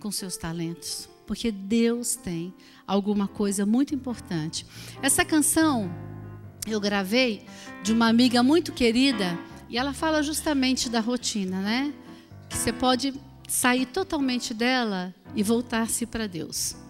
com 0.00 0.08
os 0.08 0.16
seus 0.16 0.36
talentos 0.36 1.08
porque 1.26 1.50
Deus 1.50 2.14
tem 2.14 2.54
alguma 2.86 3.26
coisa 3.26 3.66
muito 3.66 3.92
importante. 3.92 4.64
Essa 5.02 5.24
canção 5.24 5.90
eu 6.68 6.80
gravei 6.80 7.44
de 7.82 7.92
uma 7.92 8.06
amiga 8.08 8.44
muito 8.44 8.72
querida 8.72 9.36
e 9.68 9.76
ela 9.76 9.92
fala 9.92 10.22
justamente 10.22 10.88
da 10.88 11.00
rotina, 11.00 11.60
né? 11.60 11.92
Que 12.48 12.56
você 12.56 12.72
pode 12.72 13.12
sair 13.48 13.86
totalmente 13.86 14.54
dela 14.54 15.12
e 15.34 15.42
voltar-se 15.42 16.06
para 16.06 16.28
Deus. 16.28 16.85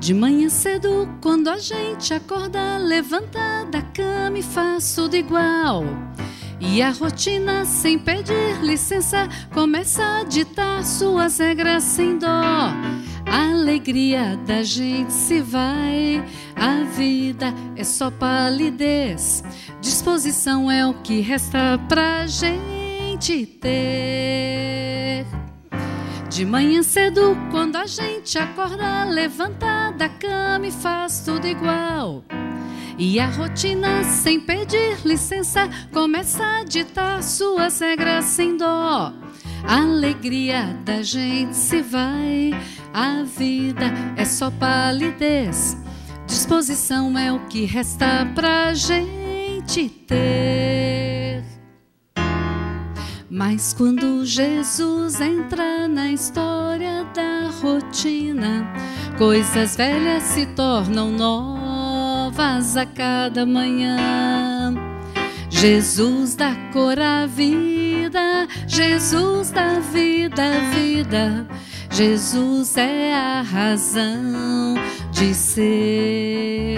De 0.00 0.14
manhã 0.14 0.48
cedo, 0.48 1.06
quando 1.20 1.48
a 1.48 1.58
gente 1.58 2.14
acorda, 2.14 2.78
levanta 2.78 3.66
da 3.70 3.82
cama 3.82 4.38
e 4.38 4.42
faz 4.42 4.94
tudo 4.94 5.14
igual. 5.14 5.84
E 6.58 6.80
a 6.80 6.90
rotina, 6.90 7.66
sem 7.66 7.98
pedir 7.98 8.62
licença, 8.62 9.28
começa 9.52 10.02
a 10.02 10.24
ditar 10.24 10.82
suas 10.84 11.38
regras 11.38 11.84
sem 11.84 12.16
dó. 12.16 12.26
A 12.26 13.50
alegria 13.50 14.38
da 14.46 14.62
gente 14.62 15.12
se 15.12 15.42
vai, 15.42 16.24
a 16.56 16.82
vida 16.96 17.52
é 17.76 17.84
só 17.84 18.10
palidez. 18.10 19.44
Disposição 19.82 20.70
é 20.70 20.86
o 20.86 20.94
que 20.94 21.20
resta 21.20 21.78
pra 21.90 22.26
gente 22.26 23.44
ter. 23.60 24.79
De 26.30 26.46
manhã 26.46 26.80
cedo, 26.80 27.36
quando 27.50 27.74
a 27.74 27.86
gente 27.86 28.38
acorda, 28.38 29.02
levanta 29.04 29.90
da 29.90 30.08
cama 30.08 30.68
e 30.68 30.70
faz 30.70 31.22
tudo 31.24 31.44
igual. 31.44 32.22
E 32.96 33.18
a 33.18 33.26
rotina, 33.26 34.04
sem 34.04 34.38
pedir 34.38 35.04
licença, 35.04 35.68
começa 35.92 36.44
a 36.60 36.64
ditar 36.64 37.20
suas 37.24 37.80
regras 37.80 38.26
sem 38.26 38.56
dó. 38.56 39.12
A 39.66 39.82
alegria 39.82 40.78
da 40.84 41.02
gente 41.02 41.56
se 41.56 41.82
vai, 41.82 42.52
a 42.94 43.24
vida 43.24 43.86
é 44.16 44.24
só 44.24 44.52
palidez. 44.52 45.76
Disposição 46.28 47.18
é 47.18 47.32
o 47.32 47.40
que 47.48 47.64
resta 47.64 48.24
pra 48.36 48.72
gente 48.72 49.88
ter. 50.06 50.79
Mas 53.30 53.72
quando 53.72 54.26
Jesus 54.26 55.20
entra 55.20 55.86
na 55.86 56.10
história 56.10 57.04
da 57.14 57.48
rotina, 57.62 58.66
coisas 59.16 59.76
velhas 59.76 60.24
se 60.24 60.46
tornam 60.46 61.12
novas 61.12 62.76
a 62.76 62.84
cada 62.84 63.46
manhã. 63.46 64.74
Jesus 65.48 66.34
dá 66.34 66.56
cor 66.72 66.98
à 66.98 67.24
vida, 67.24 68.48
Jesus 68.66 69.52
dá 69.52 69.78
vida, 69.78 70.50
vida. 70.74 71.46
Jesus 71.92 72.76
é 72.76 73.14
a 73.14 73.42
razão 73.42 74.74
de 75.12 75.32
ser. 75.34 76.70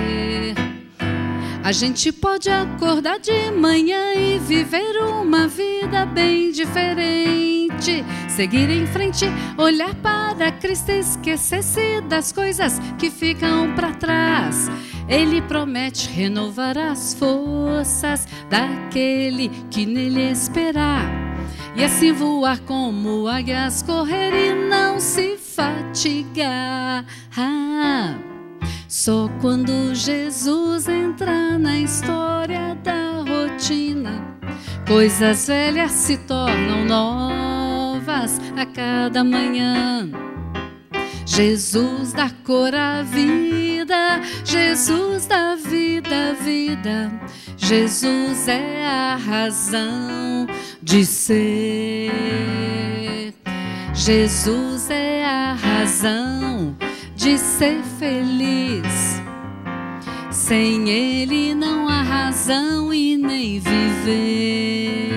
A 1.64 1.70
gente 1.70 2.10
pode 2.10 2.50
acordar 2.50 3.20
de 3.20 3.52
manhã 3.52 4.14
e 4.14 4.36
viver 4.40 4.96
uma 5.00 5.46
vida 5.46 6.04
bem 6.04 6.50
diferente. 6.50 8.04
Seguir 8.28 8.68
em 8.68 8.84
frente, 8.88 9.26
olhar 9.56 9.94
para 9.94 10.50
Cristo 10.50 10.90
e 10.90 10.98
esquecer-se 10.98 12.00
das 12.08 12.32
coisas 12.32 12.80
que 12.98 13.10
ficam 13.10 13.72
para 13.76 13.94
trás. 13.94 14.68
Ele 15.08 15.40
promete 15.42 16.08
renovar 16.08 16.76
as 16.76 17.14
forças 17.14 18.26
daquele 18.50 19.48
que 19.70 19.86
nele 19.86 20.32
esperar. 20.32 21.06
E 21.76 21.84
assim 21.84 22.12
voar 22.12 22.58
como 22.60 23.28
águias, 23.28 23.82
correr 23.82 24.50
e 24.50 24.68
não 24.68 24.98
se 24.98 25.36
fatigar. 25.36 27.04
Ah. 27.36 28.31
Só 28.92 29.26
quando 29.40 29.94
Jesus 29.94 30.86
entra 30.86 31.58
na 31.58 31.78
história 31.78 32.74
da 32.84 33.22
rotina, 33.26 34.36
coisas 34.86 35.46
velhas 35.46 35.92
se 35.92 36.18
tornam 36.18 36.84
novas 36.84 38.38
a 38.54 38.66
cada 38.66 39.24
manhã. 39.24 40.10
Jesus 41.24 42.12
dá 42.12 42.30
cor 42.44 42.74
à 42.74 43.00
vida, 43.00 44.20
Jesus 44.44 45.24
dá 45.24 45.54
vida, 45.54 46.34
vida. 46.34 47.10
Jesus 47.56 48.46
é 48.46 48.84
a 48.84 49.16
razão 49.16 50.46
de 50.82 51.06
ser. 51.06 52.12
Jesus 53.94 54.90
é 54.90 55.24
a 55.24 55.54
razão 55.54 56.76
de 57.22 57.38
ser 57.38 57.80
feliz. 58.00 59.22
Sem 60.32 60.90
Ele 60.90 61.54
não 61.54 61.88
há 61.88 62.02
razão 62.02 62.92
e 62.92 63.16
nem 63.16 63.60
viver. 63.60 65.12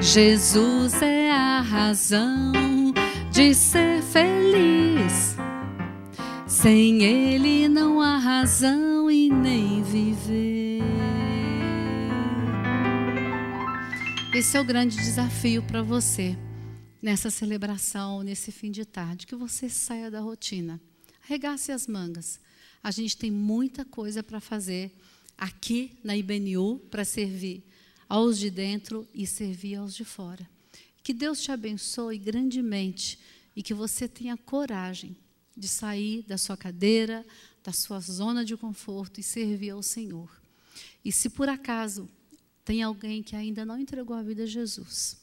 Jesus 0.00 1.00
é 1.00 1.30
a 1.30 1.60
razão 1.60 2.52
de 3.30 3.54
ser 3.54 4.02
feliz. 4.02 5.36
Sem 6.44 7.04
Ele 7.04 7.68
não 7.68 8.00
há 8.00 8.18
razão 8.18 9.08
e 9.08 9.30
nem 9.30 9.80
viver. 9.84 10.82
Esse 14.34 14.56
é 14.56 14.60
o 14.60 14.64
grande 14.64 14.96
desafio 14.96 15.62
para 15.62 15.82
você 15.82 16.36
nessa 17.02 17.28
celebração, 17.28 18.22
nesse 18.22 18.52
fim 18.52 18.70
de 18.70 18.84
tarde, 18.84 19.26
que 19.26 19.34
você 19.34 19.68
saia 19.68 20.08
da 20.08 20.20
rotina. 20.20 20.80
Regace 21.22 21.72
as 21.72 21.88
mangas. 21.88 22.38
A 22.80 22.92
gente 22.92 23.16
tem 23.16 23.30
muita 23.30 23.84
coisa 23.84 24.22
para 24.22 24.40
fazer 24.40 24.96
aqui 25.36 25.98
na 26.04 26.16
IBNU 26.16 26.78
para 26.90 27.04
servir 27.04 27.64
aos 28.08 28.38
de 28.38 28.50
dentro 28.50 29.08
e 29.12 29.26
servir 29.26 29.76
aos 29.76 29.94
de 29.94 30.04
fora. 30.04 30.48
Que 31.02 31.12
Deus 31.12 31.42
te 31.42 31.50
abençoe 31.50 32.18
grandemente 32.18 33.18
e 33.56 33.62
que 33.62 33.74
você 33.74 34.06
tenha 34.06 34.36
coragem 34.36 35.16
de 35.56 35.66
sair 35.66 36.22
da 36.22 36.38
sua 36.38 36.56
cadeira, 36.56 37.26
da 37.64 37.72
sua 37.72 38.00
zona 38.00 38.44
de 38.44 38.56
conforto 38.56 39.18
e 39.18 39.22
servir 39.22 39.70
ao 39.70 39.82
Senhor. 39.82 40.30
E 41.04 41.10
se 41.10 41.28
por 41.28 41.48
acaso 41.48 42.08
tem 42.64 42.82
alguém 42.82 43.22
que 43.22 43.34
ainda 43.34 43.64
não 43.64 43.78
entregou 43.78 44.16
a 44.16 44.22
vida 44.22 44.44
a 44.44 44.46
Jesus, 44.46 45.21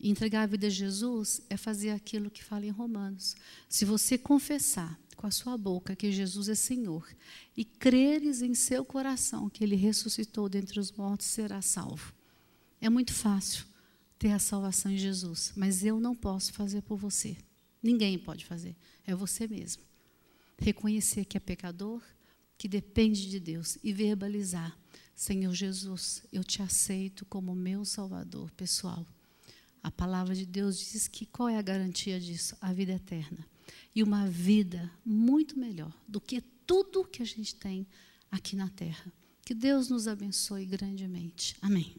entregar 0.00 0.42
a 0.42 0.46
vida 0.46 0.66
a 0.66 0.70
Jesus 0.70 1.40
é 1.48 1.56
fazer 1.56 1.90
aquilo 1.90 2.30
que 2.30 2.44
fala 2.44 2.66
em 2.66 2.70
Romanos. 2.70 3.34
Se 3.68 3.84
você 3.84 4.18
confessar 4.18 4.98
com 5.16 5.26
a 5.26 5.30
sua 5.30 5.56
boca 5.56 5.96
que 5.96 6.12
Jesus 6.12 6.48
é 6.48 6.54
Senhor 6.54 7.08
e 7.56 7.64
creres 7.64 8.42
em 8.42 8.54
seu 8.54 8.84
coração 8.84 9.48
que 9.48 9.64
ele 9.64 9.76
ressuscitou 9.76 10.48
dentre 10.48 10.78
os 10.78 10.92
mortos, 10.92 11.26
será 11.26 11.62
salvo. 11.62 12.12
É 12.80 12.90
muito 12.90 13.12
fácil 13.12 13.64
ter 14.18 14.30
a 14.30 14.38
salvação 14.38 14.90
em 14.90 14.98
Jesus, 14.98 15.52
mas 15.56 15.84
eu 15.84 15.98
não 16.00 16.14
posso 16.14 16.52
fazer 16.52 16.82
por 16.82 16.96
você. 16.96 17.36
Ninguém 17.82 18.18
pode 18.18 18.44
fazer, 18.44 18.76
é 19.06 19.14
você 19.14 19.46
mesmo. 19.46 19.82
Reconhecer 20.58 21.24
que 21.24 21.36
é 21.36 21.40
pecador, 21.40 22.02
que 22.56 22.68
depende 22.68 23.28
de 23.28 23.40
Deus 23.40 23.78
e 23.82 23.92
verbalizar: 23.92 24.78
Senhor 25.14 25.52
Jesus, 25.52 26.22
eu 26.32 26.42
te 26.42 26.62
aceito 26.62 27.24
como 27.26 27.54
meu 27.54 27.84
Salvador 27.84 28.50
pessoal. 28.52 29.06
A 29.84 29.90
palavra 29.90 30.34
de 30.34 30.46
Deus 30.46 30.78
diz 30.78 31.06
que 31.06 31.26
qual 31.26 31.46
é 31.46 31.58
a 31.58 31.62
garantia 31.62 32.18
disso? 32.18 32.56
A 32.58 32.72
vida 32.72 32.92
eterna. 32.92 33.46
E 33.94 34.02
uma 34.02 34.26
vida 34.26 34.90
muito 35.04 35.58
melhor 35.58 35.92
do 36.08 36.18
que 36.22 36.40
tudo 36.40 37.04
que 37.04 37.22
a 37.22 37.26
gente 37.26 37.54
tem 37.54 37.86
aqui 38.30 38.56
na 38.56 38.70
terra. 38.70 39.12
Que 39.44 39.52
Deus 39.52 39.90
nos 39.90 40.08
abençoe 40.08 40.64
grandemente. 40.64 41.54
Amém. 41.60 41.94